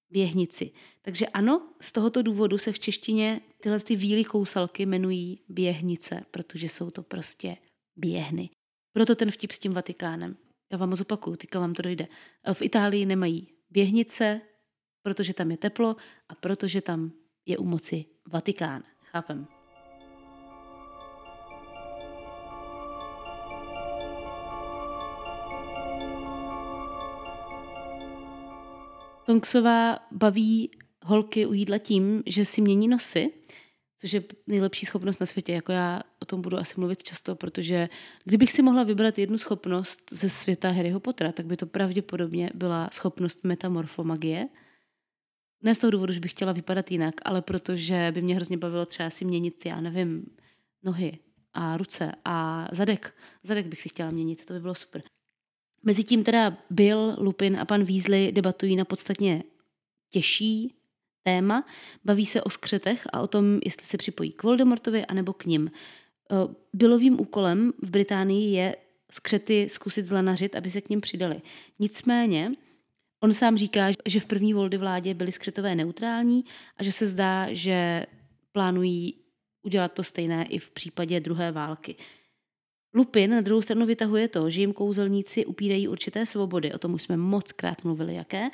běhnici. 0.09 0.71
Takže 1.01 1.27
ano, 1.27 1.73
z 1.81 1.91
tohoto 1.91 2.21
důvodu 2.21 2.57
se 2.57 2.71
v 2.71 2.79
češtině 2.79 3.41
tyhle 3.61 3.79
ty 3.79 3.95
víly 3.95 4.23
kousalky 4.23 4.83
jmenují 4.83 5.39
běhnice, 5.49 6.25
protože 6.31 6.69
jsou 6.69 6.91
to 6.91 7.03
prostě 7.03 7.57
běhny. 7.95 8.49
Proto 8.93 9.15
ten 9.15 9.31
vtip 9.31 9.51
s 9.51 9.59
tím 9.59 9.73
Vatikánem. 9.73 10.37
Já 10.71 10.77
vám 10.77 10.95
zopakuju, 10.95 11.35
teďka 11.35 11.59
vám 11.59 11.73
to 11.73 11.81
dojde. 11.81 12.07
V 12.53 12.61
Itálii 12.61 13.05
nemají 13.05 13.47
běhnice, 13.69 14.41
protože 15.03 15.33
tam 15.33 15.51
je 15.51 15.57
teplo 15.57 15.95
a 16.29 16.35
protože 16.35 16.81
tam 16.81 17.11
je 17.45 17.57
u 17.57 17.63
moci 17.63 18.05
Vatikán. 18.27 18.83
Chápem. 19.03 19.62
Tonksová 29.25 29.99
baví 30.11 30.71
holky 31.03 31.45
u 31.45 31.53
jídla 31.53 31.77
tím, 31.77 32.23
že 32.25 32.45
si 32.45 32.61
mění 32.61 32.87
nosy, 32.87 33.33
což 33.99 34.13
je 34.13 34.23
nejlepší 34.47 34.85
schopnost 34.85 35.19
na 35.19 35.25
světě. 35.25 35.53
Jako 35.53 35.71
já 35.71 36.01
o 36.19 36.25
tom 36.25 36.41
budu 36.41 36.57
asi 36.57 36.79
mluvit 36.79 37.03
často, 37.03 37.35
protože 37.35 37.89
kdybych 38.25 38.51
si 38.51 38.61
mohla 38.61 38.83
vybrat 38.83 39.17
jednu 39.17 39.37
schopnost 39.37 40.01
ze 40.11 40.29
světa 40.29 40.69
Harryho 40.69 40.99
Pottera, 40.99 41.31
tak 41.31 41.45
by 41.45 41.57
to 41.57 41.65
pravděpodobně 41.65 42.49
byla 42.53 42.89
schopnost 42.93 43.43
metamorfomagie. 43.43 44.47
Ne 45.61 45.75
z 45.75 45.79
toho 45.79 45.91
důvodu, 45.91 46.13
že 46.13 46.19
bych 46.19 46.31
chtěla 46.31 46.51
vypadat 46.51 46.91
jinak, 46.91 47.15
ale 47.25 47.41
protože 47.41 48.11
by 48.13 48.21
mě 48.21 48.35
hrozně 48.35 48.57
bavilo 48.57 48.85
třeba 48.85 49.09
si 49.09 49.25
měnit, 49.25 49.65
já 49.65 49.81
nevím, 49.81 50.25
nohy 50.83 51.19
a 51.53 51.77
ruce 51.77 52.11
a 52.25 52.67
zadek. 52.71 53.15
Zadek 53.43 53.67
bych 53.67 53.81
si 53.81 53.89
chtěla 53.89 54.09
měnit, 54.09 54.45
to 54.45 54.53
by 54.53 54.59
bylo 54.59 54.75
super. 54.75 55.03
Mezitím 55.83 56.23
teda 56.23 56.57
Bill, 56.69 57.15
Lupin 57.17 57.59
a 57.59 57.65
pan 57.65 57.83
Weasley 57.83 58.31
debatují 58.31 58.75
na 58.75 58.85
podstatně 58.85 59.43
těžší 60.09 60.75
téma. 61.23 61.65
Baví 62.05 62.25
se 62.25 62.41
o 62.41 62.49
skřetech 62.49 63.07
a 63.13 63.21
o 63.21 63.27
tom, 63.27 63.59
jestli 63.65 63.87
se 63.87 63.97
připojí 63.97 64.31
k 64.31 64.43
Voldemortovi 64.43 65.05
anebo 65.05 65.33
k 65.33 65.45
ním. 65.45 65.71
Eh, 66.31 66.35
Billovým 66.73 67.19
úkolem 67.19 67.73
v 67.81 67.89
Británii 67.89 68.53
je 68.55 68.75
skřety 69.11 69.69
zkusit 69.69 70.05
zlenařit, 70.05 70.55
aby 70.55 70.71
se 70.71 70.81
k 70.81 70.89
ním 70.89 71.01
přidali. 71.01 71.41
Nicméně, 71.79 72.51
on 73.23 73.33
sám 73.33 73.57
říká, 73.57 73.87
že 74.05 74.19
v 74.19 74.25
první 74.25 74.53
voldy 74.53 74.77
vládě 74.77 75.13
byli 75.13 75.31
skřetové 75.31 75.75
neutrální 75.75 76.45
a 76.77 76.83
že 76.83 76.91
se 76.91 77.07
zdá, 77.07 77.47
že 77.53 78.05
plánují 78.51 79.15
udělat 79.63 79.93
to 79.93 80.03
stejné 80.03 80.45
i 80.45 80.59
v 80.59 80.71
případě 80.71 81.19
druhé 81.19 81.51
války. 81.51 81.95
Lupin 82.93 83.31
na 83.31 83.41
druhou 83.41 83.61
stranu 83.61 83.85
vytahuje 83.85 84.27
to, 84.27 84.49
že 84.49 84.61
jim 84.61 84.73
kouzelníci 84.73 85.45
upírají 85.45 85.87
určité 85.87 86.25
svobody, 86.25 86.73
o 86.73 86.77
tom 86.77 86.93
už 86.93 87.03
jsme 87.03 87.17
moc 87.17 87.51
krát 87.51 87.83
mluvili, 87.83 88.15
jaké, 88.15 88.49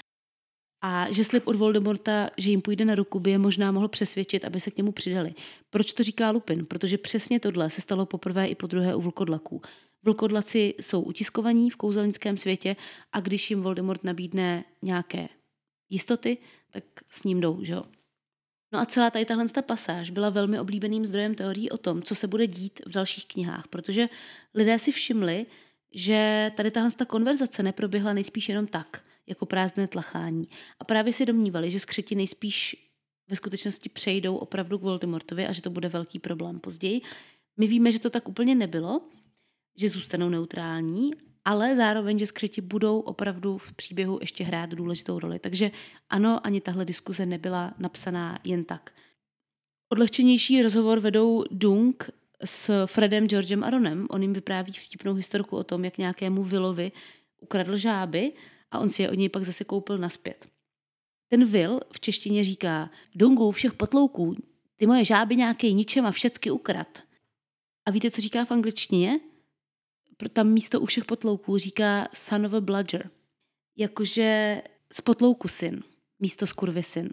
a 0.81 1.11
že 1.11 1.23
slib 1.23 1.47
od 1.47 1.55
Voldemorta, 1.55 2.29
že 2.37 2.49
jim 2.49 2.61
půjde 2.61 2.85
na 2.85 2.95
ruku, 2.95 3.19
by 3.19 3.31
je 3.31 3.37
možná 3.37 3.71
mohl 3.71 3.87
přesvědčit, 3.87 4.45
aby 4.45 4.59
se 4.59 4.71
k 4.71 4.77
němu 4.77 4.91
přidali. 4.91 5.33
Proč 5.69 5.93
to 5.93 6.03
říká 6.03 6.31
Lupin? 6.31 6.65
Protože 6.65 6.97
přesně 6.97 7.39
tohle 7.39 7.69
se 7.69 7.81
stalo 7.81 8.05
poprvé 8.05 8.47
i 8.47 8.55
po 8.55 8.67
druhé 8.67 8.95
u 8.95 9.01
vlkodlaků. 9.01 9.61
Vlkodlaci 10.03 10.73
jsou 10.81 11.01
utiskovaní 11.01 11.69
v 11.69 11.75
kouzelnickém 11.75 12.37
světě 12.37 12.75
a 13.11 13.19
když 13.19 13.49
jim 13.49 13.61
Voldemort 13.61 14.03
nabídne 14.03 14.63
nějaké 14.81 15.29
jistoty, 15.89 16.37
tak 16.71 16.83
s 17.09 17.23
ním 17.23 17.41
jdou, 17.41 17.63
že 17.63 17.73
jo? 17.73 17.83
No 18.71 18.79
a 18.79 18.85
celá 18.85 19.09
tady 19.09 19.25
tahle 19.25 19.45
pasáž 19.61 20.09
byla 20.09 20.29
velmi 20.29 20.59
oblíbeným 20.59 21.05
zdrojem 21.05 21.35
teorií 21.35 21.69
o 21.69 21.77
tom, 21.77 22.01
co 22.01 22.15
se 22.15 22.27
bude 22.27 22.47
dít 22.47 22.81
v 22.85 22.89
dalších 22.89 23.25
knihách, 23.25 23.67
protože 23.67 24.09
lidé 24.53 24.79
si 24.79 24.91
všimli, 24.91 25.45
že 25.93 26.51
tady 26.57 26.71
tahle 26.71 26.91
konverzace 27.07 27.63
neproběhla 27.63 28.13
nejspíš 28.13 28.49
jenom 28.49 28.67
tak, 28.67 29.03
jako 29.27 29.45
prázdné 29.45 29.87
tlachání. 29.87 30.47
A 30.79 30.83
právě 30.83 31.13
si 31.13 31.25
domnívali, 31.25 31.71
že 31.71 31.79
skřeti 31.79 32.15
nejspíš 32.15 32.75
ve 33.27 33.35
skutečnosti 33.35 33.89
přejdou 33.89 34.35
opravdu 34.35 34.79
k 34.79 34.81
Voldemortovi 34.81 35.47
a 35.47 35.51
že 35.51 35.61
to 35.61 35.69
bude 35.69 35.89
velký 35.89 36.19
problém 36.19 36.59
později. 36.59 37.01
My 37.57 37.67
víme, 37.67 37.91
že 37.91 37.99
to 37.99 38.09
tak 38.09 38.29
úplně 38.29 38.55
nebylo, 38.55 39.01
že 39.77 39.89
zůstanou 39.89 40.29
neutrální 40.29 41.11
ale 41.45 41.75
zároveň, 41.75 42.19
že 42.19 42.27
skřeti 42.27 42.61
budou 42.61 42.99
opravdu 42.99 43.57
v 43.57 43.73
příběhu 43.73 44.17
ještě 44.21 44.43
hrát 44.43 44.69
důležitou 44.69 45.19
roli. 45.19 45.39
Takže 45.39 45.71
ano, 46.09 46.39
ani 46.43 46.61
tahle 46.61 46.85
diskuze 46.85 47.25
nebyla 47.25 47.73
napsaná 47.77 48.39
jen 48.43 48.63
tak. 48.63 48.93
Odlehčenější 49.91 50.61
rozhovor 50.61 50.99
vedou 50.99 51.43
Dung 51.51 52.09
s 52.45 52.85
Fredem 52.85 53.27
Georgem 53.27 53.63
Aronem. 53.63 54.07
On 54.09 54.21
jim 54.21 54.33
vypráví 54.33 54.73
vtipnou 54.73 55.13
historku 55.13 55.57
o 55.57 55.63
tom, 55.63 55.85
jak 55.85 55.97
nějakému 55.97 56.43
Willovi 56.43 56.91
ukradl 57.41 57.77
žáby 57.77 58.33
a 58.71 58.79
on 58.79 58.89
si 58.89 59.01
je 59.01 59.09
od 59.09 59.15
něj 59.15 59.29
pak 59.29 59.43
zase 59.43 59.63
koupil 59.63 59.97
naspět. 59.97 60.47
Ten 61.31 61.45
Will 61.45 61.79
v 61.93 61.99
češtině 61.99 62.43
říká, 62.43 62.89
Dungu, 63.15 63.51
všech 63.51 63.73
potlouků, 63.73 64.35
ty 64.75 64.87
moje 64.87 65.05
žáby 65.05 65.35
nějaký 65.35 65.73
ničem 65.73 66.05
a 66.05 66.11
všecky 66.11 66.51
ukrad. 66.51 67.03
A 67.85 67.91
víte, 67.91 68.11
co 68.11 68.21
říká 68.21 68.45
v 68.45 68.51
angličtině? 68.51 69.19
Tam 70.27 70.47
místo 70.47 70.81
u 70.81 70.85
všech 70.85 71.05
potlouků 71.05 71.57
říká 71.57 72.07
son 72.13 72.45
of 72.45 72.53
a 72.53 72.61
bludger. 72.61 73.09
Jakože 73.77 74.61
z 74.93 75.01
potlouku 75.01 75.47
syn, 75.47 75.83
místo 76.19 76.47
z 76.47 76.53
kurvy 76.53 76.83
syn. 76.83 77.09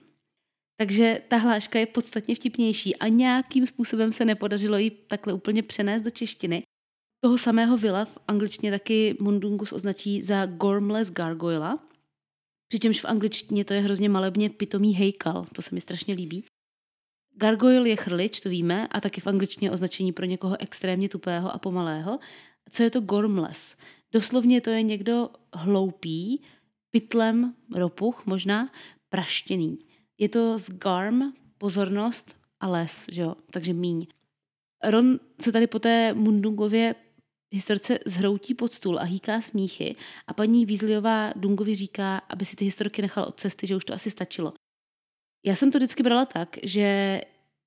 Takže 0.76 1.22
ta 1.28 1.36
hláška 1.36 1.78
je 1.78 1.86
podstatně 1.86 2.34
vtipnější 2.34 2.96
a 2.96 3.08
nějakým 3.08 3.66
způsobem 3.66 4.12
se 4.12 4.24
nepodařilo 4.24 4.78
ji 4.78 4.90
takhle 4.90 5.32
úplně 5.32 5.62
přenést 5.62 6.02
do 6.02 6.10
češtiny. 6.10 6.62
Toho 7.20 7.38
samého 7.38 7.78
vila 7.78 8.04
v 8.04 8.18
angličtině 8.28 8.70
taky 8.70 9.16
Mundungus 9.20 9.72
označí 9.72 10.22
za 10.22 10.46
Gormless 10.46 11.10
Gargoyle, 11.10 11.78
přičemž 12.68 13.00
v 13.00 13.04
angličtině 13.04 13.64
to 13.64 13.74
je 13.74 13.80
hrozně 13.80 14.08
malebně 14.08 14.50
pitomý 14.50 14.94
hejkal, 14.94 15.46
to 15.54 15.62
se 15.62 15.74
mi 15.74 15.80
strašně 15.80 16.14
líbí. 16.14 16.44
Gargoyle 17.36 17.88
je 17.88 17.96
chrlič, 17.96 18.40
to 18.40 18.48
víme, 18.48 18.88
a 18.88 19.00
taky 19.00 19.20
v 19.20 19.26
angličtině 19.26 19.70
označení 19.70 20.12
pro 20.12 20.26
někoho 20.26 20.56
extrémně 20.60 21.08
tupého 21.08 21.54
a 21.54 21.58
pomalého 21.58 22.18
co 22.70 22.82
je 22.82 22.90
to 22.90 23.00
gormless. 23.00 23.76
Doslovně 24.12 24.60
to 24.60 24.70
je 24.70 24.82
někdo 24.82 25.30
hloupý, 25.54 26.42
pytlem 26.90 27.54
ropuch, 27.74 28.26
možná 28.26 28.70
praštěný. 29.08 29.78
Je 30.18 30.28
to 30.28 30.58
z 30.58 30.70
garm, 30.70 31.32
pozornost 31.58 32.36
a 32.60 32.68
les, 32.68 33.06
že 33.12 33.22
jo? 33.22 33.34
takže 33.50 33.72
míň. 33.72 34.06
Ron 34.84 35.20
se 35.40 35.52
tady 35.52 35.66
po 35.66 35.78
té 35.78 36.14
Mundungově 36.14 36.94
historce 37.52 37.98
zhroutí 38.06 38.54
pod 38.54 38.72
stůl 38.72 38.98
a 38.98 39.02
hýká 39.02 39.40
smíchy 39.40 39.96
a 40.26 40.34
paní 40.34 40.66
Weasleyová 40.66 41.32
Dungovi 41.36 41.74
říká, 41.74 42.18
aby 42.18 42.44
si 42.44 42.56
ty 42.56 42.64
historky 42.64 43.02
nechal 43.02 43.24
od 43.24 43.40
cesty, 43.40 43.66
že 43.66 43.76
už 43.76 43.84
to 43.84 43.94
asi 43.94 44.10
stačilo. 44.10 44.52
Já 45.46 45.54
jsem 45.54 45.70
to 45.70 45.78
vždycky 45.78 46.02
brala 46.02 46.26
tak, 46.26 46.56
že 46.62 47.20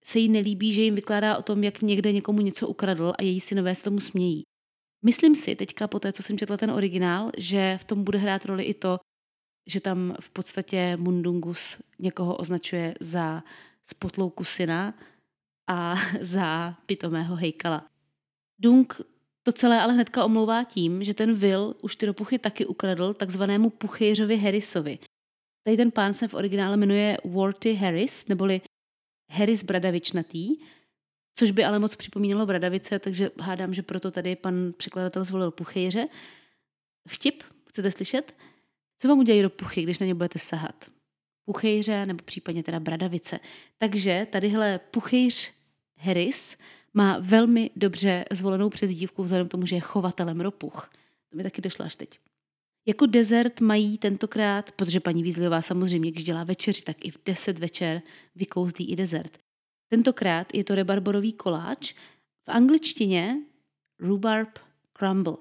se 0.04 0.20
jí 0.20 0.30
nelíbí, 0.30 0.74
že 0.74 0.82
jim 0.82 0.96
vykládá 0.96 1.38
o 1.38 1.42
tom, 1.42 1.64
jak 1.64 1.82
někde 1.82 2.12
někomu 2.12 2.42
něco 2.42 2.68
ukradl 2.68 3.14
a 3.18 3.24
její 3.24 3.42
synové 3.42 3.76
se 3.76 3.84
tomu 3.84 4.00
smějí. 4.00 4.44
Myslím 5.06 5.36
si 5.36 5.56
teďka 5.56 5.88
po 5.88 6.00
té, 6.00 6.12
co 6.12 6.24
jsem 6.24 6.38
četla 6.38 6.58
ten 6.58 6.72
originál, 6.72 7.32
že 7.38 7.78
v 7.82 7.84
tom 7.84 8.04
bude 8.04 8.18
hrát 8.18 8.46
roli 8.46 8.64
i 8.64 8.74
to, 8.74 9.00
že 9.70 9.82
tam 9.82 10.16
v 10.20 10.30
podstatě 10.30 10.98
Mundungus 10.98 11.82
někoho 12.00 12.36
označuje 12.36 12.96
za 13.00 13.44
spotlouku 13.84 14.44
syna 14.44 14.94
a 15.70 15.96
za 16.22 16.76
pitomého 16.86 17.36
hejkala. 17.36 17.86
Dung 18.62 19.02
to 19.44 19.52
celé 19.52 19.82
ale 19.82 19.94
hnedka 19.94 20.26
omlouvá 20.26 20.64
tím, 20.64 21.04
že 21.04 21.14
ten 21.14 21.34
Will 21.36 21.76
už 21.82 21.96
ty 21.96 22.06
ropuchy 22.06 22.40
taky 22.40 22.66
ukradl 22.66 23.14
takzvanému 23.14 23.70
puchejřovi 23.70 24.38
Harrisovi. 24.38 25.00
Tady 25.64 25.78
ten 25.78 25.92
pán 25.92 26.14
se 26.14 26.28
v 26.28 26.34
originále 26.34 26.78
jmenuje 26.78 27.18
Worty 27.24 27.74
Harris, 27.74 28.28
neboli 28.28 28.62
Harris 29.32 29.64
Bradavičnatý, 29.64 30.58
což 31.40 31.52
by 31.52 31.66
ale 31.66 31.80
moc 31.80 31.96
připomínalo 31.96 32.46
Bradavice, 32.46 33.00
takže 33.00 33.32
hádám, 33.40 33.74
že 33.74 33.82
proto 33.82 34.12
tady 34.12 34.36
pan 34.36 34.74
překladatel 34.78 35.24
zvolil 35.24 35.52
puchejře. 35.52 36.08
Vtip, 37.08 37.44
chcete 37.70 37.92
slyšet? 37.92 38.36
Co 39.00 39.08
vám 39.08 39.20
udělají 39.20 39.42
do 39.42 39.50
puchy, 39.50 39.84
když 39.84 40.00
na 40.00 40.06
ně 40.06 40.16
budete 40.16 40.40
sahat? 40.40 40.90
Puchejře 41.46 42.06
nebo 42.06 42.24
případně 42.24 42.64
teda 42.64 42.80
Bradavice. 42.80 43.40
Takže 43.78 44.28
tadyhle 44.30 44.80
puchejř 44.80 45.54
Harris 45.98 46.58
má 46.94 47.18
velmi 47.20 47.70
dobře 47.76 48.26
zvolenou 48.32 48.70
přezdívku 48.70 49.24
vzhledem 49.24 49.48
k 49.48 49.52
tomu, 49.52 49.66
že 49.66 49.76
je 49.76 49.80
chovatelem 49.82 50.42
ropuch. 50.42 50.90
To 51.30 51.38
mi 51.38 51.44
taky 51.44 51.62
došlo 51.62 51.86
až 51.86 51.96
teď. 51.96 52.20
Jako 52.86 53.06
dezert 53.06 53.62
mají 53.62 53.98
tentokrát, 53.98 54.72
protože 54.72 55.00
paní 55.00 55.24
Vízliová 55.24 55.62
samozřejmě, 55.62 56.12
když 56.12 56.24
dělá 56.24 56.44
večeři, 56.44 56.82
tak 56.82 57.06
i 57.06 57.12
v 57.12 57.18
10 57.26 57.60
večer 57.60 58.02
vykouzlí 58.36 58.92
i 58.92 58.96
dezert. 58.96 59.38
Tentokrát 59.90 60.54
je 60.54 60.64
to 60.64 60.76
rebarborový 60.76 61.34
koláč, 61.34 61.94
v 62.46 62.52
angličtině 62.52 63.38
rhubarb 64.00 64.60
crumble. 64.98 65.38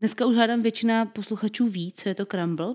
Dneska 0.00 0.26
už 0.26 0.36
hádám 0.36 0.62
většina 0.62 1.06
posluchačů 1.06 1.68
ví, 1.68 1.92
co 1.92 2.08
je 2.08 2.14
to 2.14 2.26
crumble. 2.26 2.74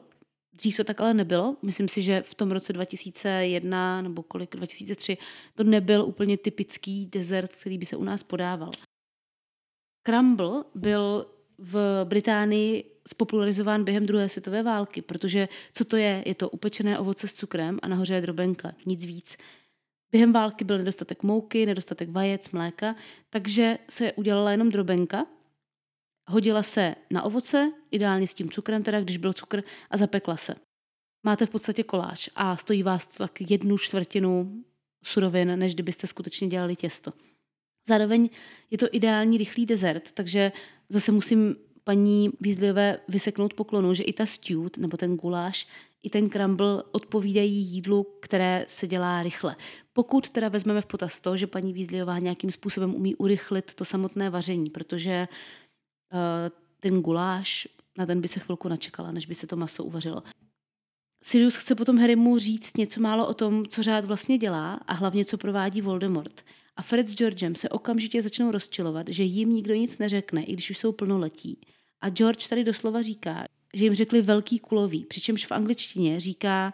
Dřív 0.54 0.78
to 0.78 0.84
tak 0.84 1.02
ale 1.02 1.14
nebylo. 1.14 1.58
Myslím 1.62 1.88
si, 1.88 2.02
že 2.02 2.22
v 2.22 2.36
tom 2.36 2.52
roce 2.52 2.74
2001 2.74 4.02
nebo 4.02 4.24
kolik, 4.24 4.56
2003, 4.56 5.18
to 5.56 5.64
nebyl 5.64 6.06
úplně 6.06 6.38
typický 6.38 7.06
dezert, 7.06 7.56
který 7.56 7.78
by 7.78 7.86
se 7.86 7.96
u 7.96 8.04
nás 8.04 8.24
podával. 8.24 8.72
Crumble 10.08 10.64
byl 10.76 11.26
v 11.58 12.02
Británii 12.04 12.92
spopularizován 13.08 13.84
během 13.84 14.06
druhé 14.06 14.30
světové 14.30 14.64
války, 14.64 15.02
protože 15.02 15.50
co 15.74 15.86
to 15.86 15.98
je? 15.98 16.24
Je 16.26 16.36
to 16.36 16.50
upečené 16.50 17.00
ovoce 17.00 17.28
s 17.28 17.34
cukrem 17.34 17.80
a 17.82 17.88
nahoře 17.88 18.14
je 18.14 18.22
drobenka, 18.22 18.72
nic 18.86 19.06
víc. 19.06 19.38
Během 20.12 20.34
války 20.34 20.64
byl 20.64 20.78
nedostatek 20.78 21.24
mouky, 21.24 21.66
nedostatek 21.66 22.10
vajec, 22.10 22.52
mléka, 22.52 22.96
takže 23.30 23.78
se 23.90 24.14
udělala 24.14 24.52
jenom 24.52 24.70
drobenka, 24.70 25.26
hodila 26.28 26.64
se 26.64 26.96
na 27.12 27.24
ovoce, 27.24 27.72
ideálně 27.92 28.28
s 28.28 28.34
tím 28.34 28.50
cukrem, 28.50 28.84
teda 28.84 29.02
když 29.02 29.18
byl 29.18 29.34
cukr, 29.34 29.64
a 29.90 29.98
zapekla 29.98 30.38
se. 30.38 30.56
Máte 31.26 31.46
v 31.46 31.50
podstatě 31.50 31.84
koláč 31.84 32.30
a 32.36 32.58
stojí 32.58 32.84
vás 32.84 33.08
to 33.08 33.18
tak 33.18 33.52
jednu 33.52 33.78
čtvrtinu 33.78 34.64
surovin, 35.04 35.60
než 35.60 35.74
kdybyste 35.74 36.08
skutečně 36.08 36.48
dělali 36.48 36.76
těsto. 36.76 37.14
Zároveň 37.88 38.30
je 38.72 38.78
to 38.78 38.88
ideální 38.92 39.38
rychlý 39.38 39.66
dezert, 39.66 40.12
takže 40.12 40.52
zase 40.90 41.12
musím 41.12 41.56
paní 41.84 42.30
Výzliové 42.40 43.00
vyseknout 43.08 43.54
poklonu, 43.54 43.94
že 43.94 44.04
i 44.04 44.14
ta 44.14 44.26
stew, 44.26 44.58
nebo 44.78 44.98
ten 44.98 45.16
guláš, 45.16 45.68
i 46.04 46.10
ten 46.10 46.30
crumble 46.30 46.84
odpovídají 46.92 47.66
jídlu, 47.66 48.08
které 48.22 48.66
se 48.68 48.88
dělá 48.88 49.24
rychle. 49.24 49.56
Pokud 49.94 50.30
teda 50.30 50.50
vezmeme 50.50 50.82
v 50.82 50.86
potaz 50.86 51.20
to, 51.20 51.38
že 51.38 51.48
paní 51.48 51.74
Výzliová 51.74 52.20
nějakým 52.20 52.52
způsobem 52.52 52.96
umí 52.96 53.16
urychlit 53.16 53.76
to 53.76 53.86
samotné 53.86 54.30
vaření, 54.30 54.70
protože 54.70 55.28
uh, 56.14 56.20
ten 56.80 57.02
guláš, 57.02 57.68
na 57.98 58.06
ten 58.06 58.22
by 58.22 58.28
se 58.28 58.40
chvilku 58.40 58.68
načekala, 58.68 59.12
než 59.12 59.26
by 59.26 59.36
se 59.36 59.48
to 59.48 59.56
maso 59.56 59.84
uvařilo. 59.84 60.24
Sirius 61.24 61.56
chce 61.56 61.76
potom 61.76 61.98
Harrymu 61.98 62.40
říct 62.40 62.78
něco 62.78 63.02
málo 63.02 63.28
o 63.28 63.34
tom, 63.34 63.66
co 63.66 63.84
řád 63.84 64.06
vlastně 64.06 64.38
dělá 64.38 64.74
a 64.74 64.94
hlavně, 64.94 65.26
co 65.26 65.38
provádí 65.38 65.82
Voldemort. 65.82 66.46
A 66.76 66.82
Fred 66.82 67.08
s 67.08 67.16
Georgem 67.16 67.56
se 67.56 67.70
okamžitě 67.70 68.22
začnou 68.22 68.52
rozčilovat, 68.52 69.08
že 69.10 69.24
jim 69.24 69.54
nikdo 69.54 69.74
nic 69.74 69.98
neřekne, 69.98 70.44
i 70.44 70.54
když 70.54 70.70
už 70.70 70.78
jsou 70.78 70.92
plnoletí. 70.92 71.62
A 72.02 72.10
George 72.10 72.48
tady 72.48 72.64
doslova 72.64 73.02
říká, 73.02 73.46
že 73.74 73.84
jim 73.84 73.96
řekli 73.96 74.22
velký 74.22 74.60
kulový, 74.60 75.06
přičemž 75.06 75.46
v 75.46 75.52
angličtině 75.52 76.20
říká 76.20 76.74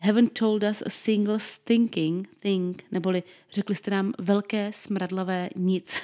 haven't 0.00 0.38
told 0.38 0.62
us 0.62 0.82
a 0.86 0.90
single 0.90 1.40
stinking 1.40 2.28
thing, 2.38 2.84
neboli 2.90 3.22
řekli 3.50 3.74
jste 3.74 3.90
nám 3.90 4.12
velké 4.18 4.72
smradlavé 4.72 5.50
nic. 5.56 5.96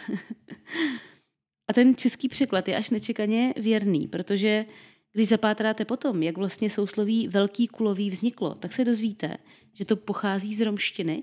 a 1.68 1.72
ten 1.72 1.96
český 1.96 2.28
překlad 2.28 2.68
je 2.68 2.76
až 2.76 2.90
nečekaně 2.90 3.54
věrný, 3.56 4.08
protože 4.08 4.66
když 5.12 5.28
zapátráte 5.28 5.84
potom, 5.84 6.22
jak 6.22 6.36
vlastně 6.36 6.70
sousloví 6.70 7.28
velký 7.28 7.68
kulový 7.68 8.10
vzniklo, 8.10 8.54
tak 8.54 8.72
se 8.72 8.84
dozvíte, 8.84 9.36
že 9.72 9.84
to 9.84 9.96
pochází 9.96 10.54
z 10.54 10.60
romštiny, 10.60 11.22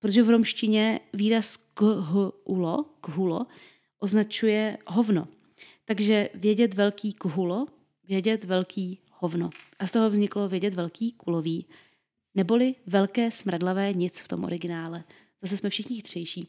protože 0.00 0.22
v 0.22 0.30
romštině 0.30 1.00
výraz 1.12 1.56
khulo, 1.74 2.84
khulo 3.02 3.46
označuje 3.98 4.78
hovno. 4.86 5.28
Takže 5.84 6.28
vědět 6.34 6.74
velký 6.74 7.12
kuhulo, 7.12 7.66
vědět 8.08 8.44
velký 8.44 8.98
hovno. 9.10 9.50
A 9.78 9.86
z 9.86 9.90
toho 9.90 10.10
vzniklo 10.10 10.48
vědět 10.48 10.74
velký 10.74 11.12
kulový, 11.12 11.66
neboli 12.34 12.74
velké 12.86 13.30
smradlavé 13.30 13.92
nic 13.92 14.20
v 14.20 14.28
tom 14.28 14.44
originále. 14.44 15.04
Zase 15.42 15.56
jsme 15.56 15.70
všichni 15.70 15.96
chytřejší. 15.96 16.48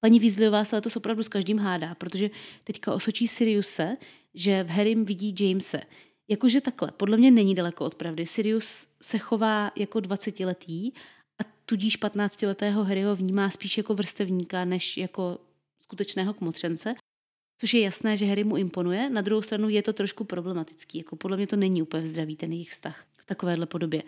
Paní 0.00 0.20
Weasleyová 0.20 0.64
se 0.64 0.76
letos 0.76 0.96
opravdu 0.96 1.22
s 1.22 1.28
každým 1.28 1.58
hádá, 1.58 1.94
protože 1.94 2.30
teďka 2.64 2.94
osočí 2.94 3.28
Siriuse, 3.28 3.96
že 4.34 4.64
v 4.64 4.68
Harrym 4.68 5.04
vidí 5.04 5.34
Jamese. 5.40 5.80
Jakože 6.28 6.60
takhle, 6.60 6.90
podle 6.90 7.16
mě 7.16 7.30
není 7.30 7.54
daleko 7.54 7.84
od 7.84 7.94
pravdy. 7.94 8.26
Sirius 8.26 8.86
se 9.02 9.18
chová 9.18 9.72
jako 9.76 9.98
20-letý 9.98 10.92
a 11.38 11.44
tudíž 11.66 12.00
15-letého 12.00 12.84
Harryho 12.84 13.16
vnímá 13.16 13.50
spíš 13.50 13.78
jako 13.78 13.94
vrstevníka, 13.94 14.64
než 14.64 14.96
jako 14.96 15.38
skutečného 15.82 16.34
kmotřence. 16.34 16.94
Což 17.58 17.74
je 17.74 17.80
jasné, 17.80 18.16
že 18.16 18.26
Harry 18.26 18.44
mu 18.44 18.56
imponuje, 18.56 19.10
na 19.10 19.20
druhou 19.20 19.42
stranu 19.42 19.68
je 19.68 19.82
to 19.82 19.92
trošku 19.92 20.24
problematický. 20.24 20.98
Jako 20.98 21.16
podle 21.16 21.36
mě 21.36 21.46
to 21.46 21.56
není 21.56 21.82
úplně 21.82 22.06
zdravý 22.06 22.36
ten 22.36 22.52
jejich 22.52 22.70
vztah 22.70 23.04
v 23.18 23.26
takovéhle 23.26 23.66
podobě. 23.66 24.02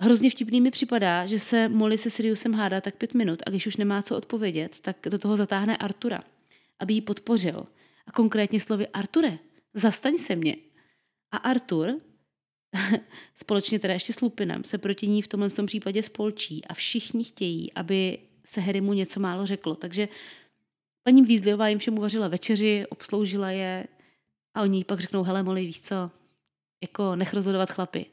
Hrozně 0.00 0.30
vtipný 0.30 0.60
mi 0.60 0.70
připadá, 0.70 1.26
že 1.26 1.38
se 1.38 1.68
Molly 1.68 1.98
se 1.98 2.10
Siriusem 2.10 2.54
hádá 2.54 2.80
tak 2.80 2.96
pět 2.96 3.14
minut 3.14 3.42
a 3.46 3.50
když 3.50 3.66
už 3.66 3.76
nemá 3.76 4.02
co 4.02 4.16
odpovědět, 4.16 4.80
tak 4.80 4.96
do 5.10 5.18
toho 5.18 5.36
zatáhne 5.36 5.76
Artura, 5.76 6.20
aby 6.78 6.94
ji 6.94 7.00
podpořil. 7.00 7.66
A 8.06 8.12
konkrétně 8.12 8.60
slovy 8.60 8.88
Arture, 8.88 9.38
zastaň 9.74 10.18
se 10.18 10.36
mě. 10.36 10.56
A 11.30 11.36
Artur, 11.36 12.00
společně 13.34 13.78
teda 13.78 13.94
ještě 13.94 14.12
s 14.12 14.20
Lupinem, 14.20 14.64
se 14.64 14.78
proti 14.78 15.06
ní 15.08 15.22
v 15.22 15.28
tomhle 15.28 15.50
tom 15.50 15.66
případě 15.66 16.02
spolčí 16.02 16.64
a 16.64 16.74
všichni 16.74 17.24
chtějí, 17.24 17.72
aby 17.72 18.18
se 18.44 18.60
Harry 18.60 18.80
mu 18.80 18.92
něco 18.92 19.20
málo 19.20 19.46
řeklo. 19.46 19.74
Takže 19.74 20.08
paní 21.02 21.22
Weasleyová 21.22 21.68
jim 21.68 21.78
všem 21.78 21.98
uvařila 21.98 22.28
večeři, 22.28 22.86
obsloužila 22.88 23.50
je 23.50 23.86
a 24.54 24.62
oni 24.62 24.84
pak 24.84 25.00
řeknou, 25.00 25.22
hele 25.22 25.42
Molly, 25.42 25.66
víš 25.66 25.80
co, 25.80 26.10
jako 26.82 27.16
nech 27.16 27.34
rozhodovat 27.34 27.70
chlapy. 27.70 28.06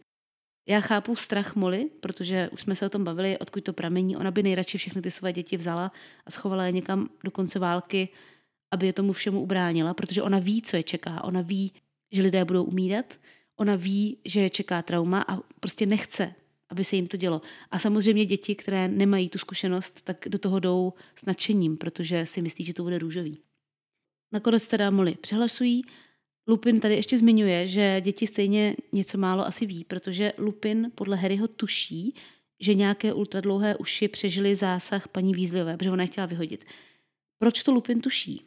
Já 0.68 0.80
chápu 0.80 1.16
strach 1.16 1.56
Molly, 1.56 1.90
protože 2.00 2.50
už 2.50 2.62
jsme 2.62 2.76
se 2.76 2.86
o 2.86 2.90
tom 2.90 3.04
bavili, 3.04 3.38
odkud 3.38 3.64
to 3.64 3.74
pramení. 3.74 4.18
Ona 4.18 4.32
by 4.32 4.44
nejradši 4.44 4.78
všechny 4.78 5.02
ty 5.02 5.12
své 5.12 5.34
děti 5.34 5.58
vzala 5.58 5.92
a 6.26 6.32
schovala 6.32 6.66
je 6.66 6.72
někam 6.72 7.10
do 7.24 7.32
konce 7.32 7.60
války, 7.60 8.10
aby 8.74 8.86
je 8.86 8.94
tomu 8.94 9.14
všemu 9.14 9.42
ubránila, 9.42 9.94
protože 9.94 10.22
ona 10.22 10.40
ví, 10.40 10.62
co 10.62 10.76
je 10.76 10.84
čeká. 10.84 11.24
Ona 11.24 11.42
ví, 11.42 11.74
že 12.12 12.22
lidé 12.22 12.46
budou 12.46 12.64
umírat, 12.64 13.20
ona 13.56 13.76
ví, 13.76 14.18
že 14.26 14.42
je 14.42 14.50
čeká 14.50 14.82
trauma 14.82 15.26
a 15.28 15.38
prostě 15.60 15.86
nechce, 15.86 16.34
aby 16.70 16.84
se 16.84 16.96
jim 16.96 17.08
to 17.08 17.18
dělo. 17.18 17.42
A 17.72 17.80
samozřejmě 17.80 18.26
děti, 18.26 18.56
které 18.56 18.88
nemají 18.88 19.30
tu 19.30 19.38
zkušenost, 19.38 20.02
tak 20.02 20.26
do 20.28 20.40
toho 20.40 20.60
jdou 20.60 20.94
s 21.16 21.26
nadšením, 21.26 21.78
protože 21.78 22.26
si 22.26 22.42
myslí, 22.42 22.66
že 22.66 22.74
to 22.74 22.84
bude 22.84 22.98
růžový. 22.98 23.38
Nakonec 24.32 24.68
teda 24.68 24.90
Molly 24.90 25.16
přehlasují 25.22 25.84
Lupin 26.50 26.80
tady 26.80 26.96
ještě 26.96 27.18
zmiňuje, 27.18 27.68
že 27.68 28.02
děti 28.02 28.28
stejně 28.28 28.76
něco 28.92 29.18
málo 29.18 29.46
asi 29.46 29.66
ví, 29.66 29.84
protože 29.84 30.34
Lupin 30.38 30.92
podle 30.96 31.18
Harryho 31.18 31.48
tuší, 31.48 32.16
že 32.60 32.74
nějaké 32.74 33.14
ultradlouhé 33.14 33.76
uši 33.76 34.08
přežili 34.08 34.56
zásah 34.56 35.08
paní 35.08 35.34
Vízliové, 35.34 35.78
protože 35.78 35.92
ona 35.92 36.04
je 36.04 36.08
chtěla 36.08 36.26
vyhodit. 36.26 36.66
Proč 37.40 37.64
to 37.64 37.72
Lupin 37.72 38.02
tuší? 38.02 38.42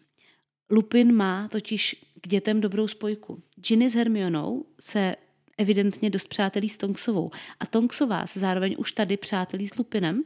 Lupin 0.70 1.14
má 1.14 1.48
totiž 1.48 1.96
k 2.20 2.28
dětem 2.28 2.60
dobrou 2.60 2.88
spojku. 2.88 3.42
Ginny 3.56 3.90
s 3.90 3.94
Hermionou 3.94 4.66
se 4.80 5.16
evidentně 5.58 6.10
dost 6.10 6.28
přátelí 6.28 6.68
s 6.68 6.76
Tonksovou 6.76 7.30
a 7.60 7.66
Tonksová 7.66 8.26
se 8.26 8.40
zároveň 8.40 8.74
už 8.78 8.92
tady 8.92 9.16
přátelí 9.16 9.68
s 9.68 9.76
Lupinem, 9.76 10.22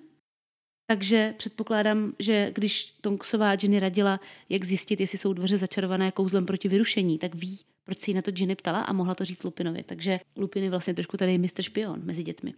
takže 0.87 1.35
předpokládám, 1.37 2.13
že 2.19 2.51
když 2.55 2.85
Tonksová 3.01 3.57
Ginny 3.57 3.81
radila, 3.81 4.21
jak 4.49 4.65
zjistit, 4.65 5.01
jestli 5.01 5.19
jsou 5.19 5.33
dveře 5.33 5.59
začarované 5.59 6.13
kouzlem 6.13 6.47
proti 6.47 6.69
vyrušení, 6.69 7.19
tak 7.19 7.35
ví, 7.35 7.59
proč 7.85 8.01
si 8.01 8.11
ji 8.11 8.15
na 8.15 8.23
to 8.23 8.31
Ginny 8.31 8.57
ptala 8.57 8.81
a 8.81 8.93
mohla 8.93 9.15
to 9.15 9.25
říct 9.25 9.43
Lupinovi. 9.43 9.83
Takže 9.83 10.21
Lupin 10.37 10.63
je 10.63 10.71
vlastně 10.71 10.95
trošku 10.95 11.17
tady 11.17 11.39
mistr 11.39 11.63
špion 11.63 12.01
mezi 12.05 12.23
dětmi. 12.23 12.55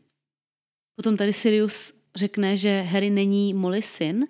Potom 0.96 1.16
tady 1.16 1.32
Sirius 1.32 1.92
řekne, 2.16 2.56
že 2.56 2.80
Harry 2.80 3.10
není 3.10 3.54
Molly 3.54 3.82
syn 3.82 4.26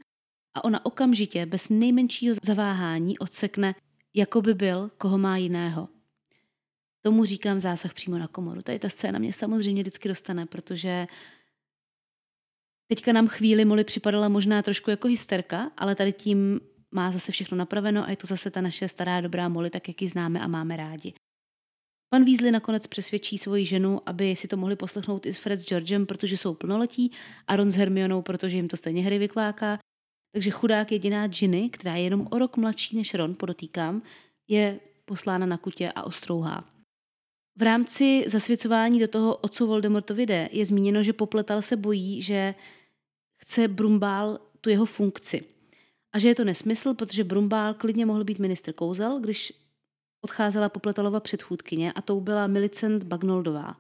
a 0.54 0.64
ona 0.64 0.86
okamžitě 0.86 1.46
bez 1.46 1.68
nejmenšího 1.68 2.34
zaváhání 2.42 3.18
odsekne, 3.18 3.74
jako 4.14 4.42
by 4.42 4.54
byl, 4.54 4.90
koho 4.98 5.18
má 5.18 5.36
jiného. 5.36 5.88
Tomu 7.08 7.24
říkám 7.24 7.60
zásah 7.60 7.94
přímo 7.94 8.18
na 8.18 8.28
komoru. 8.28 8.62
Tady 8.62 8.78
ta 8.78 8.88
scéna 8.88 9.18
mě 9.18 9.32
samozřejmě 9.32 9.82
vždycky 9.82 10.08
dostane, 10.08 10.46
protože 10.46 11.06
teďka 12.86 13.12
nám 13.12 13.28
chvíli 13.28 13.64
Molly 13.64 13.84
připadala 13.84 14.28
možná 14.28 14.62
trošku 14.62 14.90
jako 14.90 15.08
hysterka, 15.08 15.70
ale 15.76 15.94
tady 15.94 16.12
tím 16.12 16.60
má 16.90 17.12
zase 17.12 17.32
všechno 17.32 17.58
napraveno 17.58 18.04
a 18.04 18.10
je 18.10 18.16
to 18.16 18.26
zase 18.26 18.50
ta 18.50 18.60
naše 18.60 18.88
stará 18.88 19.20
dobrá 19.20 19.48
Molly, 19.48 19.70
tak 19.70 19.88
jak 19.88 20.02
ji 20.02 20.08
známe 20.08 20.40
a 20.40 20.46
máme 20.46 20.76
rádi. 20.76 21.14
Pan 22.10 22.24
Weasley 22.24 22.50
nakonec 22.50 22.86
přesvědčí 22.86 23.38
svoji 23.38 23.64
ženu, 23.64 24.00
aby 24.06 24.36
si 24.36 24.48
to 24.48 24.56
mohli 24.56 24.76
poslechnout 24.76 25.26
i 25.26 25.32
s 25.32 25.38
Fred 25.38 25.60
s 25.60 25.66
Georgem, 25.66 26.06
protože 26.06 26.36
jsou 26.36 26.54
plnoletí, 26.54 27.12
a 27.46 27.56
Ron 27.56 27.70
s 27.70 27.74
Hermionou, 27.74 28.22
protože 28.22 28.56
jim 28.56 28.68
to 28.68 28.76
stejně 28.76 29.02
hry 29.02 29.18
vykváká. 29.18 29.78
Takže 30.32 30.50
chudák 30.50 30.92
jediná 30.92 31.26
Ginny, 31.26 31.70
která 31.70 31.96
je 31.96 32.02
jenom 32.02 32.28
o 32.30 32.38
rok 32.38 32.56
mladší 32.56 32.96
než 32.96 33.14
Ron, 33.14 33.34
podotýkám, 33.34 34.02
je 34.48 34.80
poslána 35.04 35.46
na 35.46 35.56
kutě 35.56 35.92
a 35.92 36.02
ostrouhá. 36.02 36.77
V 37.58 37.62
rámci 37.62 38.24
zasvěcování 38.26 39.00
do 39.00 39.08
toho, 39.08 39.36
o 39.36 39.48
co 39.48 39.66
Voldemortovi 39.66 40.26
jde, 40.26 40.48
je 40.52 40.64
zmíněno, 40.64 41.02
že 41.02 41.12
Popletal 41.12 41.62
se 41.62 41.76
bojí, 41.76 42.22
že 42.22 42.54
chce 43.36 43.68
Brumbál 43.68 44.40
tu 44.60 44.70
jeho 44.70 44.86
funkci. 44.86 45.44
A 46.12 46.18
že 46.18 46.28
je 46.28 46.34
to 46.34 46.44
nesmysl, 46.44 46.94
protože 46.94 47.24
Brumbál 47.24 47.74
klidně 47.74 48.06
mohl 48.06 48.24
být 48.24 48.38
ministr 48.38 48.72
kouzel, 48.72 49.20
když 49.20 49.52
odcházela 50.24 50.68
Popletalova 50.68 51.20
předchůdkyně 51.20 51.92
a 51.92 52.02
tou 52.02 52.20
byla 52.20 52.46
Milicent 52.46 53.04
Bagnoldová. 53.04 53.76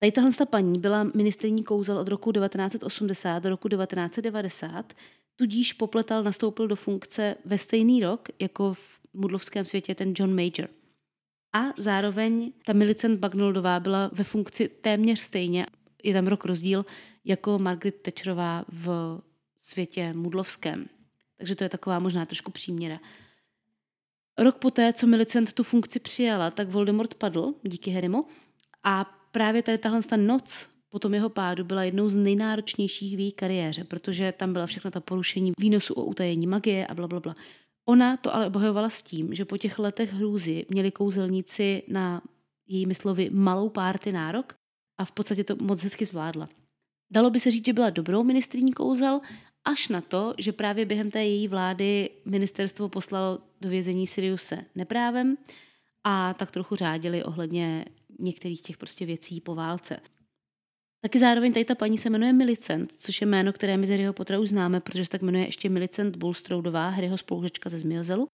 Tady 0.00 0.12
tahle 0.12 0.30
paní 0.50 0.78
byla 0.78 1.04
ministrní 1.04 1.64
kouzel 1.64 1.98
od 1.98 2.08
roku 2.08 2.32
1980 2.32 3.38
do 3.38 3.50
roku 3.50 3.68
1990, 3.68 4.92
tudíž 5.36 5.72
Popletal 5.72 6.22
nastoupil 6.22 6.68
do 6.68 6.76
funkce 6.76 7.36
ve 7.44 7.58
stejný 7.58 8.02
rok 8.02 8.28
jako 8.38 8.74
v 8.74 9.00
mudlovském 9.12 9.64
světě 9.64 9.94
ten 9.94 10.14
John 10.16 10.34
Major. 10.34 10.79
A 11.52 11.62
zároveň 11.78 12.52
ta 12.64 12.72
Milicent 12.72 13.20
Bagnoldová 13.20 13.80
byla 13.80 14.10
ve 14.12 14.24
funkci 14.24 14.68
téměř 14.68 15.18
stejně, 15.18 15.66
je 16.02 16.12
tam 16.12 16.26
rok 16.26 16.44
rozdíl, 16.44 16.86
jako 17.24 17.58
Margaret 17.58 18.02
Thatcherová 18.02 18.64
v 18.68 19.18
světě 19.60 20.12
mudlovském. 20.12 20.88
Takže 21.36 21.54
to 21.54 21.64
je 21.64 21.70
taková 21.70 21.98
možná 21.98 22.26
trošku 22.26 22.52
příměra. 22.52 23.00
Rok 24.38 24.56
poté, 24.56 24.92
co 24.92 25.06
Milicent 25.06 25.52
tu 25.52 25.62
funkci 25.62 26.00
přijala, 26.00 26.50
tak 26.50 26.68
Voldemort 26.68 27.14
padl 27.14 27.54
díky 27.62 27.90
Harrymu 27.90 28.26
a 28.84 29.04
právě 29.32 29.62
tady 29.62 29.78
tahle 29.78 30.02
ta 30.02 30.16
noc 30.16 30.70
po 30.90 30.98
tom 30.98 31.14
jeho 31.14 31.28
pádu 31.28 31.64
byla 31.64 31.84
jednou 31.84 32.08
z 32.08 32.16
nejnáročnějších 32.16 33.16
v 33.16 33.20
její 33.20 33.32
kariéře, 33.32 33.84
protože 33.84 34.32
tam 34.32 34.52
byla 34.52 34.66
všechna 34.66 34.90
ta 34.90 35.00
porušení 35.00 35.52
výnosu 35.58 35.94
o 35.94 36.04
utajení 36.04 36.46
magie 36.46 36.86
a 36.86 36.94
bla, 36.94 37.08
bla, 37.08 37.20
bla. 37.20 37.36
Ona 37.90 38.16
to 38.16 38.34
ale 38.34 38.46
obhajovala 38.46 38.90
s 38.90 39.02
tím, 39.02 39.34
že 39.34 39.44
po 39.44 39.56
těch 39.58 39.78
letech 39.78 40.12
hrůzy 40.12 40.66
měli 40.68 40.90
kouzelníci 40.90 41.82
na 41.88 42.22
její 42.66 42.94
slovy 42.94 43.30
malou 43.30 43.68
párty 43.68 44.12
nárok 44.12 44.54
a 44.98 45.04
v 45.04 45.12
podstatě 45.12 45.44
to 45.44 45.56
moc 45.56 45.82
hezky 45.82 46.06
zvládla. 46.06 46.48
Dalo 47.12 47.30
by 47.30 47.40
se 47.40 47.50
říct, 47.50 47.66
že 47.66 47.72
byla 47.72 47.90
dobrou 47.90 48.22
ministrní 48.24 48.72
kouzel, 48.72 49.20
až 49.64 49.88
na 49.88 50.00
to, 50.00 50.34
že 50.38 50.52
právě 50.52 50.84
během 50.84 51.10
té 51.10 51.24
její 51.24 51.48
vlády 51.48 52.10
ministerstvo 52.24 52.88
poslalo 52.88 53.38
do 53.60 53.68
vězení 53.68 54.06
Siriuse 54.06 54.64
neprávem 54.74 55.36
a 56.04 56.34
tak 56.34 56.50
trochu 56.50 56.76
řádili 56.76 57.24
ohledně 57.24 57.84
některých 58.18 58.62
těch 58.62 58.78
prostě 58.78 59.06
věcí 59.06 59.40
po 59.40 59.54
válce. 59.54 60.00
Taky 61.02 61.18
zároveň 61.18 61.52
tady 61.52 61.64
ta 61.64 61.74
paní 61.74 61.98
se 61.98 62.10
jmenuje 62.10 62.32
Milicent, 62.32 62.92
což 62.98 63.20
je 63.20 63.26
jméno, 63.26 63.52
které 63.52 63.76
my 63.76 63.86
z 63.86 63.90
Harryho 63.90 64.12
Pottera 64.12 64.40
už 64.40 64.48
známe, 64.48 64.80
protože 64.80 65.04
se 65.04 65.10
tak 65.10 65.22
jmenuje 65.22 65.44
ještě 65.44 65.68
Milicent 65.68 66.16
Bulstroudová, 66.16 66.88
Harryho 66.88 67.18
spolužečka 67.18 67.70
ze 67.70 67.78
Zmiozelu. 67.78 68.26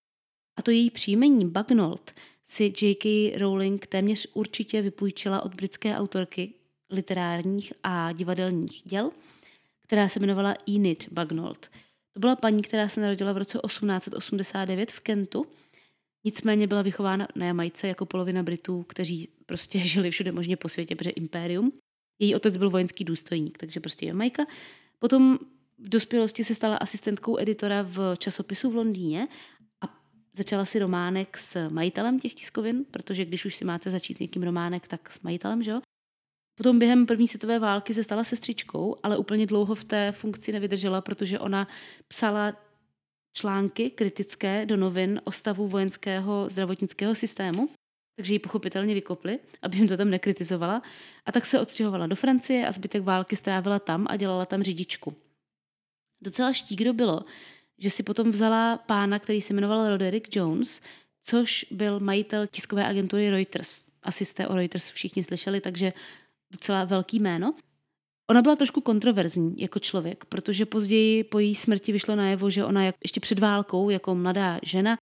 A 0.59 0.63
to 0.63 0.71
její 0.71 0.91
příjmení 0.91 1.49
Bagnold 1.49 2.15
si 2.45 2.73
J.K. 2.83 3.33
Rowling 3.39 3.87
téměř 3.87 4.27
určitě 4.35 4.83
vypůjčila 4.83 5.43
od 5.45 5.55
britské 5.55 5.97
autorky 5.97 6.55
literárních 6.91 7.73
a 7.83 8.13
divadelních 8.13 8.83
děl, 8.85 9.11
která 9.83 10.09
se 10.09 10.19
jmenovala 10.19 10.55
Enid 10.69 11.13
Bagnold. 11.13 11.71
To 12.13 12.21
byla 12.21 12.37
paní, 12.37 12.63
která 12.63 12.89
se 12.89 13.01
narodila 13.01 13.33
v 13.33 13.37
roce 13.37 13.59
1889 13.67 14.93
v 14.93 15.01
Kentu, 15.01 15.47
nicméně 16.25 16.67
byla 16.67 16.83
vychována 16.83 17.29
na 17.35 17.47
Jamajce 17.47 17.89
jako 17.89 18.07
polovina 18.07 18.43
Britů, 18.43 18.83
kteří 18.83 19.29
prostě 19.47 19.79
žili 19.85 20.11
všude 20.11 20.33
možně 20.33 20.57
po 20.57 20.69
světě, 20.69 20.97
protože 20.97 21.11
impérium. 21.11 21.73
Její 22.19 22.35
otec 22.35 22.57
byl 22.57 22.71
vojenský 22.71 23.05
důstojník, 23.05 23.59
takže 23.59 23.81
prostě 23.81 24.07
Jamajka. 24.07 24.47
Potom 24.99 25.39
v 25.79 25.89
dospělosti 25.89 26.45
se 26.45 26.55
stala 26.55 26.77
asistentkou 26.77 27.39
editora 27.39 27.83
v 27.83 28.15
časopisu 28.19 28.71
v 28.71 28.77
Londýně 28.77 29.29
a 29.81 30.01
začala 30.33 30.65
si 30.65 30.79
románek 30.79 31.39
s 31.39 31.69
majitelem 31.69 32.21
těch 32.21 32.35
tiskovin, 32.35 32.85
protože 32.91 33.25
když 33.25 33.45
už 33.45 33.57
si 33.57 33.65
máte 33.65 33.91
začít 33.91 34.17
s 34.17 34.21
někým 34.21 34.43
románek, 34.43 34.89
tak 34.89 35.13
s 35.13 35.21
majitelem, 35.21 35.63
že 35.63 35.71
jo? 35.71 35.81
Potom 36.59 36.79
během 36.79 37.07
první 37.07 37.29
světové 37.29 37.59
války 37.59 37.95
se 37.95 38.05
stala 38.05 38.25
sestřičkou, 38.25 38.97
ale 39.03 39.17
úplně 39.17 39.47
dlouho 39.47 39.75
v 39.75 39.85
té 39.85 40.13
funkci 40.13 40.53
nevydržela, 40.53 41.01
protože 41.01 41.39
ona 41.39 41.69
psala 42.09 42.57
články 43.33 43.91
kritické 43.91 44.67
do 44.67 44.77
novin 44.77 45.21
o 45.25 45.33
stavu 45.33 45.69
vojenského 45.69 46.49
zdravotnického 46.49 47.15
systému, 47.15 47.69
takže 48.17 48.33
ji 48.33 48.39
pochopitelně 48.39 48.95
vykopli, 48.95 49.39
aby 49.63 49.77
jim 49.77 49.89
to 49.89 49.97
tam 49.97 50.11
nekritizovala. 50.11 50.83
A 51.27 51.33
tak 51.33 51.47
se 51.47 51.61
odstěhovala 51.61 52.07
do 52.07 52.17
Francie 52.17 52.67
a 52.67 52.73
zbytek 52.73 53.03
války 53.03 53.37
strávila 53.37 53.79
tam 53.79 54.07
a 54.11 54.17
dělala 54.17 54.47
tam 54.47 54.63
řidičku. 54.63 55.17
Docela 56.21 56.53
štíkdo 56.53 56.93
bylo, 56.93 57.25
že 57.79 57.91
si 57.91 58.03
potom 58.03 58.31
vzala 58.31 58.77
pána, 58.77 59.19
který 59.19 59.41
se 59.41 59.55
jmenoval 59.55 59.89
Roderick 59.89 60.37
Jones, 60.37 60.81
což 61.23 61.67
byl 61.71 62.01
majitel 62.01 62.47
tiskové 62.47 62.87
agentury 62.87 63.31
Reuters. 63.31 63.87
Asi 64.03 64.25
jste 64.25 64.49
o 64.49 64.55
Reuters 64.55 64.91
všichni 64.91 65.25
slyšeli, 65.25 65.61
takže 65.61 65.93
docela 66.53 66.85
velký 66.85 67.19
jméno. 67.19 67.55
Ona 68.31 68.43
byla 68.43 68.57
trošku 68.57 68.81
kontroverzní 68.81 69.55
jako 69.57 69.79
člověk, 69.79 70.25
protože 70.25 70.67
později 70.67 71.25
po 71.25 71.39
její 71.39 71.55
smrti 71.55 71.93
vyšlo 71.93 72.17
najevo, 72.17 72.51
že 72.51 72.65
ona 72.65 72.85
ještě 72.85 73.21
před 73.21 73.39
válkou 73.39 73.91
jako 73.91 74.15
mladá 74.15 74.61
žena 74.63 74.99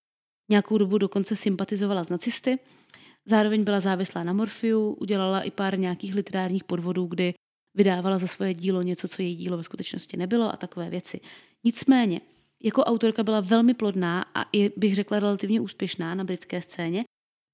nějakou 0.50 0.78
dobu 0.78 0.98
dokonce 0.98 1.36
sympatizovala 1.36 2.04
s 2.04 2.08
nacisty. 2.08 2.58
Zároveň 3.28 3.64
byla 3.64 3.80
závislá 3.80 4.24
na 4.24 4.32
morfiu, 4.32 4.92
udělala 4.92 5.40
i 5.40 5.50
pár 5.50 5.78
nějakých 5.78 6.14
literárních 6.14 6.64
podvodů, 6.64 7.06
kdy 7.06 7.34
vydávala 7.76 8.18
za 8.18 8.26
svoje 8.26 8.54
dílo 8.54 8.82
něco, 8.82 9.08
co 9.08 9.22
její 9.22 9.36
dílo 9.36 9.56
ve 9.56 9.62
skutečnosti 9.62 10.16
nebylo 10.16 10.52
a 10.52 10.56
takové 10.56 10.90
věci. 10.90 11.20
Nicméně, 11.64 12.20
jako 12.62 12.84
autorka 12.84 13.22
byla 13.22 13.40
velmi 13.40 13.74
plodná 13.74 14.24
a 14.34 14.44
i 14.52 14.72
bych 14.76 14.94
řekla 14.94 15.18
relativně 15.18 15.60
úspěšná 15.60 16.14
na 16.14 16.24
britské 16.24 16.62
scéně 16.62 17.04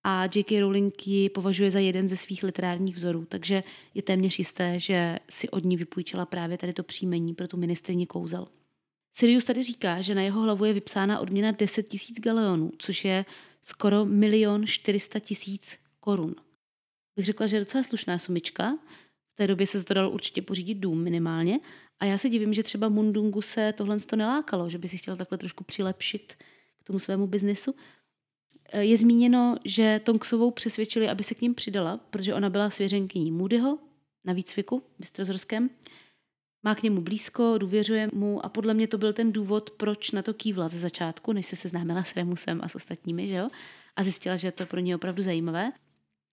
a 0.04 0.24
J.K. 0.24 0.60
Rowling 0.60 1.06
ji 1.06 1.28
považuje 1.28 1.70
za 1.70 1.78
jeden 1.78 2.08
ze 2.08 2.16
svých 2.16 2.42
literárních 2.42 2.96
vzorů, 2.96 3.24
takže 3.24 3.62
je 3.94 4.02
téměř 4.02 4.38
jisté, 4.38 4.80
že 4.80 5.18
si 5.30 5.48
od 5.48 5.64
ní 5.64 5.76
vypůjčila 5.76 6.26
právě 6.26 6.58
tady 6.58 6.72
to 6.72 6.82
příjmení 6.82 7.34
pro 7.34 7.48
tu 7.48 7.56
ministrině 7.56 8.06
kouzel. 8.06 8.46
Sirius 9.12 9.44
tady 9.44 9.62
říká, 9.62 10.00
že 10.00 10.14
na 10.14 10.22
jeho 10.22 10.40
hlavu 10.40 10.64
je 10.64 10.72
vypsána 10.72 11.20
odměna 11.20 11.50
10 11.50 11.82
tisíc 11.82 12.20
galeonů, 12.20 12.72
což 12.78 13.04
je 13.04 13.24
skoro 13.62 14.04
milion 14.04 14.66
400 14.66 15.18
tisíc 15.18 15.78
korun. 16.00 16.34
Bych 17.16 17.26
řekla, 17.26 17.46
že 17.46 17.56
je 17.56 17.60
docela 17.60 17.84
slušná 17.84 18.18
sumička. 18.18 18.78
V 19.32 19.36
té 19.36 19.46
době 19.46 19.66
se 19.66 19.84
to 19.84 19.94
dalo 19.94 20.10
určitě 20.10 20.42
pořídit 20.42 20.74
dům 20.74 21.02
minimálně. 21.02 21.60
A 22.00 22.04
já 22.04 22.18
se 22.18 22.28
divím, 22.28 22.54
že 22.54 22.62
třeba 22.62 22.88
Mundungu 22.88 23.42
se 23.42 23.72
tohle 23.72 24.00
to 24.00 24.16
nelákalo, 24.16 24.68
že 24.70 24.78
by 24.78 24.88
si 24.88 24.98
chtěl 24.98 25.16
takhle 25.16 25.38
trošku 25.38 25.64
přilepšit 25.64 26.34
k 26.78 26.84
tomu 26.84 26.98
svému 26.98 27.26
biznesu. 27.26 27.74
Eh, 28.72 28.84
je 28.84 28.96
zmíněno, 28.96 29.56
že 29.64 30.00
Tonksovou 30.04 30.50
přesvědčili, 30.50 31.08
aby 31.08 31.24
se 31.24 31.34
k 31.34 31.40
ním 31.40 31.54
přidala, 31.54 31.96
protože 31.96 32.34
ona 32.34 32.50
byla 32.50 32.70
svěřenkyní 32.70 33.30
Moodyho 33.30 33.78
na 34.24 34.32
výcviku 34.32 34.82
Bystrozorském. 34.98 35.70
Má 36.62 36.74
k 36.74 36.82
němu 36.82 37.00
blízko, 37.00 37.58
důvěřuje 37.58 38.08
mu 38.12 38.44
a 38.44 38.48
podle 38.48 38.74
mě 38.74 38.88
to 38.88 38.98
byl 38.98 39.12
ten 39.12 39.32
důvod, 39.32 39.70
proč 39.70 40.10
na 40.10 40.22
to 40.22 40.34
kývla 40.34 40.68
ze 40.68 40.78
začátku, 40.78 41.32
než 41.32 41.46
se 41.46 41.56
seznámila 41.56 42.04
s 42.04 42.16
Remusem 42.16 42.60
a 42.62 42.68
s 42.68 42.74
ostatními, 42.74 43.28
že 43.28 43.34
jo? 43.34 43.48
A 43.96 44.02
zjistila, 44.02 44.36
že 44.36 44.52
to 44.52 44.66
pro 44.66 44.80
ně 44.80 44.96
opravdu 44.96 45.22
zajímavé. 45.22 45.72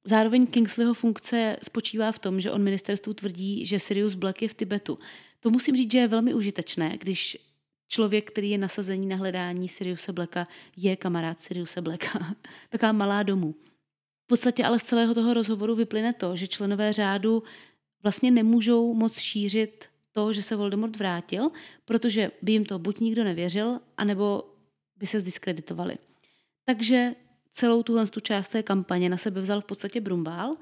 Zároveň 0.05 0.47
Kingsleyho 0.47 0.93
funkce 0.93 1.57
spočívá 1.63 2.11
v 2.11 2.19
tom, 2.19 2.41
že 2.41 2.51
on 2.51 2.63
ministerstvu 2.63 3.13
tvrdí, 3.13 3.65
že 3.65 3.79
Sirius 3.79 4.13
Black 4.13 4.41
je 4.41 4.47
v 4.47 4.53
Tibetu. 4.53 4.99
To 5.39 5.49
musím 5.49 5.75
říct, 5.75 5.91
že 5.91 5.97
je 5.97 6.07
velmi 6.07 6.33
užitečné, 6.33 6.97
když 6.97 7.37
člověk, 7.87 8.31
který 8.31 8.49
je 8.49 8.57
nasazení 8.57 9.07
na 9.07 9.15
hledání 9.15 9.69
Siriuse 9.69 10.13
Blacka, 10.13 10.47
je 10.77 10.95
kamarád 10.95 11.41
Siriuse 11.41 11.81
Blacka. 11.81 12.35
Taková 12.69 12.91
malá 12.91 13.23
domů. 13.23 13.55
V 14.23 14.27
podstatě 14.27 14.63
ale 14.63 14.79
z 14.79 14.83
celého 14.83 15.13
toho 15.13 15.33
rozhovoru 15.33 15.75
vyplyne 15.75 16.13
to, 16.13 16.35
že 16.35 16.47
členové 16.47 16.93
řádu 16.93 17.43
vlastně 18.03 18.31
nemůžou 18.31 18.93
moc 18.93 19.19
šířit 19.19 19.89
to, 20.17 20.33
že 20.33 20.41
se 20.41 20.55
Voldemort 20.55 20.95
vrátil, 20.95 21.49
protože 21.85 22.31
by 22.41 22.51
jim 22.51 22.65
to 22.65 22.79
buď 22.79 22.99
nikdo 22.99 23.23
nevěřil, 23.23 23.79
anebo 23.97 24.43
by 24.95 25.07
se 25.07 25.19
zdiskreditovali. 25.19 25.97
Takže 26.65 27.15
celou 27.51 27.83
tuhle 27.83 28.07
tu 28.07 28.19
část 28.19 28.49
té 28.49 28.63
kampaně 28.63 29.09
na 29.09 29.17
sebe 29.17 29.41
vzal 29.41 29.61
v 29.61 29.65
podstatě 29.65 30.01
Brumbál, 30.01 30.55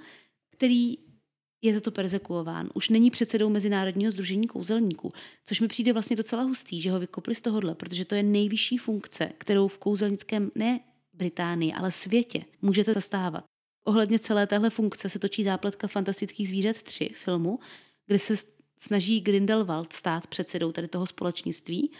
který 0.51 0.97
je 1.61 1.73
za 1.73 1.79
to 1.79 1.91
persekuován. 1.91 2.69
Už 2.73 2.89
není 2.89 3.11
předsedou 3.11 3.49
Mezinárodního 3.49 4.11
združení 4.11 4.47
kouzelníků, 4.47 5.13
což 5.45 5.61
mi 5.61 5.67
přijde 5.67 5.93
vlastně 5.93 6.15
docela 6.15 6.43
hustý, 6.43 6.81
že 6.81 6.91
ho 6.91 6.99
vykopli 6.99 7.35
z 7.35 7.41
tohohle, 7.41 7.75
protože 7.75 8.05
to 8.05 8.15
je 8.15 8.23
nejvyšší 8.23 8.77
funkce, 8.77 9.31
kterou 9.37 9.67
v 9.67 9.77
kouzelnickém 9.77 10.51
ne 10.55 10.79
Británii, 11.13 11.73
ale 11.73 11.91
světě 11.91 12.45
můžete 12.61 12.93
zastávat. 12.93 13.43
Ohledně 13.83 14.19
celé 14.19 14.47
téhle 14.47 14.69
funkce 14.69 15.09
se 15.09 15.19
točí 15.19 15.43
zápletka 15.43 15.87
Fantastických 15.87 16.47
zvířat 16.47 16.81
3 16.83 17.09
filmu, 17.13 17.59
kde 18.07 18.19
se 18.19 18.54
snaží 18.77 19.21
Grindelwald 19.21 19.93
stát 19.93 20.27
předsedou 20.27 20.71
tady 20.71 20.87
toho 20.87 21.05
společnictví. 21.05 21.91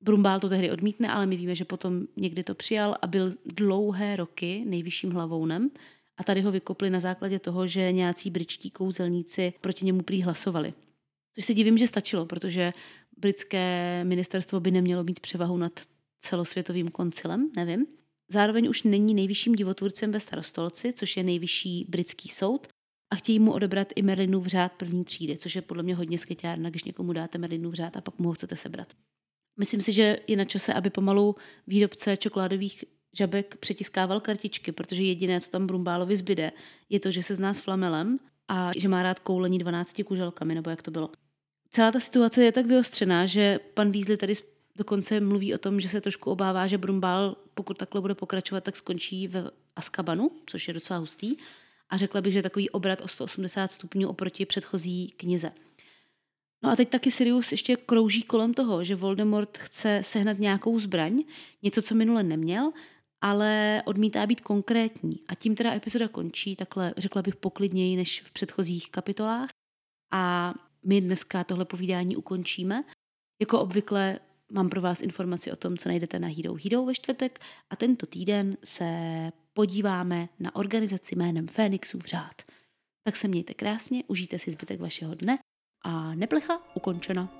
Brumbál 0.00 0.40
to 0.40 0.48
tehdy 0.48 0.70
odmítne, 0.70 1.10
ale 1.10 1.26
my 1.26 1.36
víme, 1.36 1.54
že 1.54 1.64
potom 1.64 2.06
někdy 2.16 2.44
to 2.44 2.54
přijal 2.54 2.96
a 3.02 3.06
byl 3.06 3.32
dlouhé 3.44 4.16
roky 4.16 4.64
nejvyšším 4.66 5.10
hlavounem. 5.10 5.70
A 6.16 6.24
tady 6.24 6.40
ho 6.40 6.52
vykopli 6.52 6.90
na 6.90 7.00
základě 7.00 7.38
toho, 7.38 7.66
že 7.66 7.92
nějací 7.92 8.30
britští 8.30 8.70
kouzelníci 8.70 9.52
proti 9.60 9.84
němu 9.84 10.02
prý 10.02 10.22
hlasovali. 10.22 10.74
Což 11.34 11.44
se 11.44 11.54
divím, 11.54 11.78
že 11.78 11.86
stačilo, 11.86 12.26
protože 12.26 12.72
britské 13.16 14.04
ministerstvo 14.04 14.60
by 14.60 14.70
nemělo 14.70 15.04
mít 15.04 15.20
převahu 15.20 15.56
nad 15.56 15.80
celosvětovým 16.18 16.90
koncilem, 16.90 17.50
nevím. 17.56 17.86
Zároveň 18.28 18.68
už 18.68 18.82
není 18.82 19.14
nejvyšším 19.14 19.54
divotvůrcem 19.54 20.12
ve 20.12 20.20
starostolci, 20.20 20.92
což 20.92 21.16
je 21.16 21.22
nejvyšší 21.22 21.86
britský 21.88 22.28
soud, 22.28 22.66
a 23.10 23.16
chtějí 23.16 23.38
mu 23.38 23.52
odebrat 23.52 23.88
i 23.96 24.02
Merlinův 24.02 24.46
řád 24.46 24.72
první 24.72 25.04
třídy, 25.04 25.36
což 25.36 25.56
je 25.56 25.62
podle 25.62 25.82
mě 25.82 25.94
hodně 25.94 26.18
skytárna, 26.18 26.70
když 26.70 26.84
někomu 26.84 27.12
dáte 27.12 27.38
Merlinův 27.38 27.74
řád 27.74 27.96
a 27.96 28.00
pak 28.00 28.18
mu 28.18 28.28
ho 28.28 28.34
chcete 28.34 28.56
sebrat. 28.56 28.94
Myslím 29.58 29.80
si, 29.80 29.92
že 29.92 30.20
je 30.26 30.36
na 30.36 30.44
čase, 30.44 30.74
aby 30.74 30.90
pomalu 30.90 31.36
výrobce 31.66 32.16
čokoládových 32.16 32.84
žabek 33.12 33.56
přetiskával 33.56 34.20
kartičky, 34.20 34.72
protože 34.72 35.02
jediné, 35.02 35.40
co 35.40 35.50
tam 35.50 35.66
Brumbálovi 35.66 36.16
zbyde, 36.16 36.52
je 36.88 37.00
to, 37.00 37.10
že 37.10 37.22
se 37.22 37.34
zná 37.34 37.54
s 37.54 37.60
flamelem 37.60 38.18
a 38.48 38.70
že 38.76 38.88
má 38.88 39.02
rád 39.02 39.18
koulení 39.18 39.58
12 39.58 40.02
kuželkami, 40.04 40.54
nebo 40.54 40.70
jak 40.70 40.82
to 40.82 40.90
bylo. 40.90 41.10
Celá 41.70 41.92
ta 41.92 42.00
situace 42.00 42.44
je 42.44 42.52
tak 42.52 42.66
vyostřená, 42.66 43.26
že 43.26 43.58
pan 43.74 43.92
Weasley 43.92 44.16
tady 44.16 44.32
dokonce 44.76 45.20
mluví 45.20 45.54
o 45.54 45.58
tom, 45.58 45.80
že 45.80 45.88
se 45.88 46.00
trošku 46.00 46.30
obává, 46.30 46.66
že 46.66 46.78
Brumbál, 46.78 47.36
pokud 47.54 47.78
takhle 47.78 48.00
bude 48.00 48.14
pokračovat, 48.14 48.64
tak 48.64 48.76
skončí 48.76 49.28
v 49.28 49.50
Askabanu, 49.76 50.30
což 50.46 50.68
je 50.68 50.74
docela 50.74 50.98
hustý. 50.98 51.36
A 51.90 51.96
řekla 51.96 52.20
bych, 52.20 52.32
že 52.32 52.42
takový 52.42 52.70
obrat 52.70 53.00
o 53.00 53.08
180 53.08 53.72
stupňů 53.72 54.08
oproti 54.08 54.46
předchozí 54.46 55.08
knize. 55.16 55.52
No 56.62 56.70
a 56.70 56.76
teď 56.76 56.88
taky 56.88 57.10
Sirius 57.10 57.52
ještě 57.52 57.76
krouží 57.76 58.22
kolem 58.22 58.54
toho, 58.54 58.84
že 58.84 58.94
Voldemort 58.94 59.58
chce 59.58 60.00
sehnat 60.04 60.38
nějakou 60.38 60.80
zbraň, 60.80 61.22
něco, 61.62 61.82
co 61.82 61.94
minule 61.94 62.22
neměl, 62.22 62.72
ale 63.20 63.82
odmítá 63.86 64.26
být 64.26 64.40
konkrétní. 64.40 65.20
A 65.28 65.34
tím 65.34 65.56
teda 65.56 65.74
epizoda 65.74 66.08
končí, 66.08 66.56
takhle 66.56 66.94
řekla 66.96 67.22
bych 67.22 67.36
poklidněji 67.36 67.96
než 67.96 68.22
v 68.22 68.32
předchozích 68.32 68.90
kapitolách. 68.90 69.50
A 70.12 70.54
my 70.84 71.00
dneska 71.00 71.44
tohle 71.44 71.64
povídání 71.64 72.16
ukončíme. 72.16 72.84
Jako 73.40 73.60
obvykle 73.60 74.18
mám 74.50 74.68
pro 74.68 74.80
vás 74.80 75.02
informaci 75.02 75.52
o 75.52 75.56
tom, 75.56 75.76
co 75.76 75.88
najdete 75.88 76.18
na 76.18 76.28
Hero 76.28 76.54
Hero 76.64 76.84
ve 76.84 76.94
čtvrtek 76.94 77.40
a 77.70 77.76
tento 77.76 78.06
týden 78.06 78.56
se 78.64 78.86
podíváme 79.52 80.28
na 80.38 80.56
organizaci 80.56 81.16
jménem 81.16 81.48
Fénixův 81.48 82.04
řád. 82.04 82.42
Tak 83.04 83.16
se 83.16 83.28
mějte 83.28 83.54
krásně, 83.54 84.04
užijte 84.06 84.38
si 84.38 84.50
zbytek 84.50 84.80
vašeho 84.80 85.14
dne 85.14 85.38
a 85.84 86.14
neplecha 86.14 86.62
ukončena. 86.74 87.39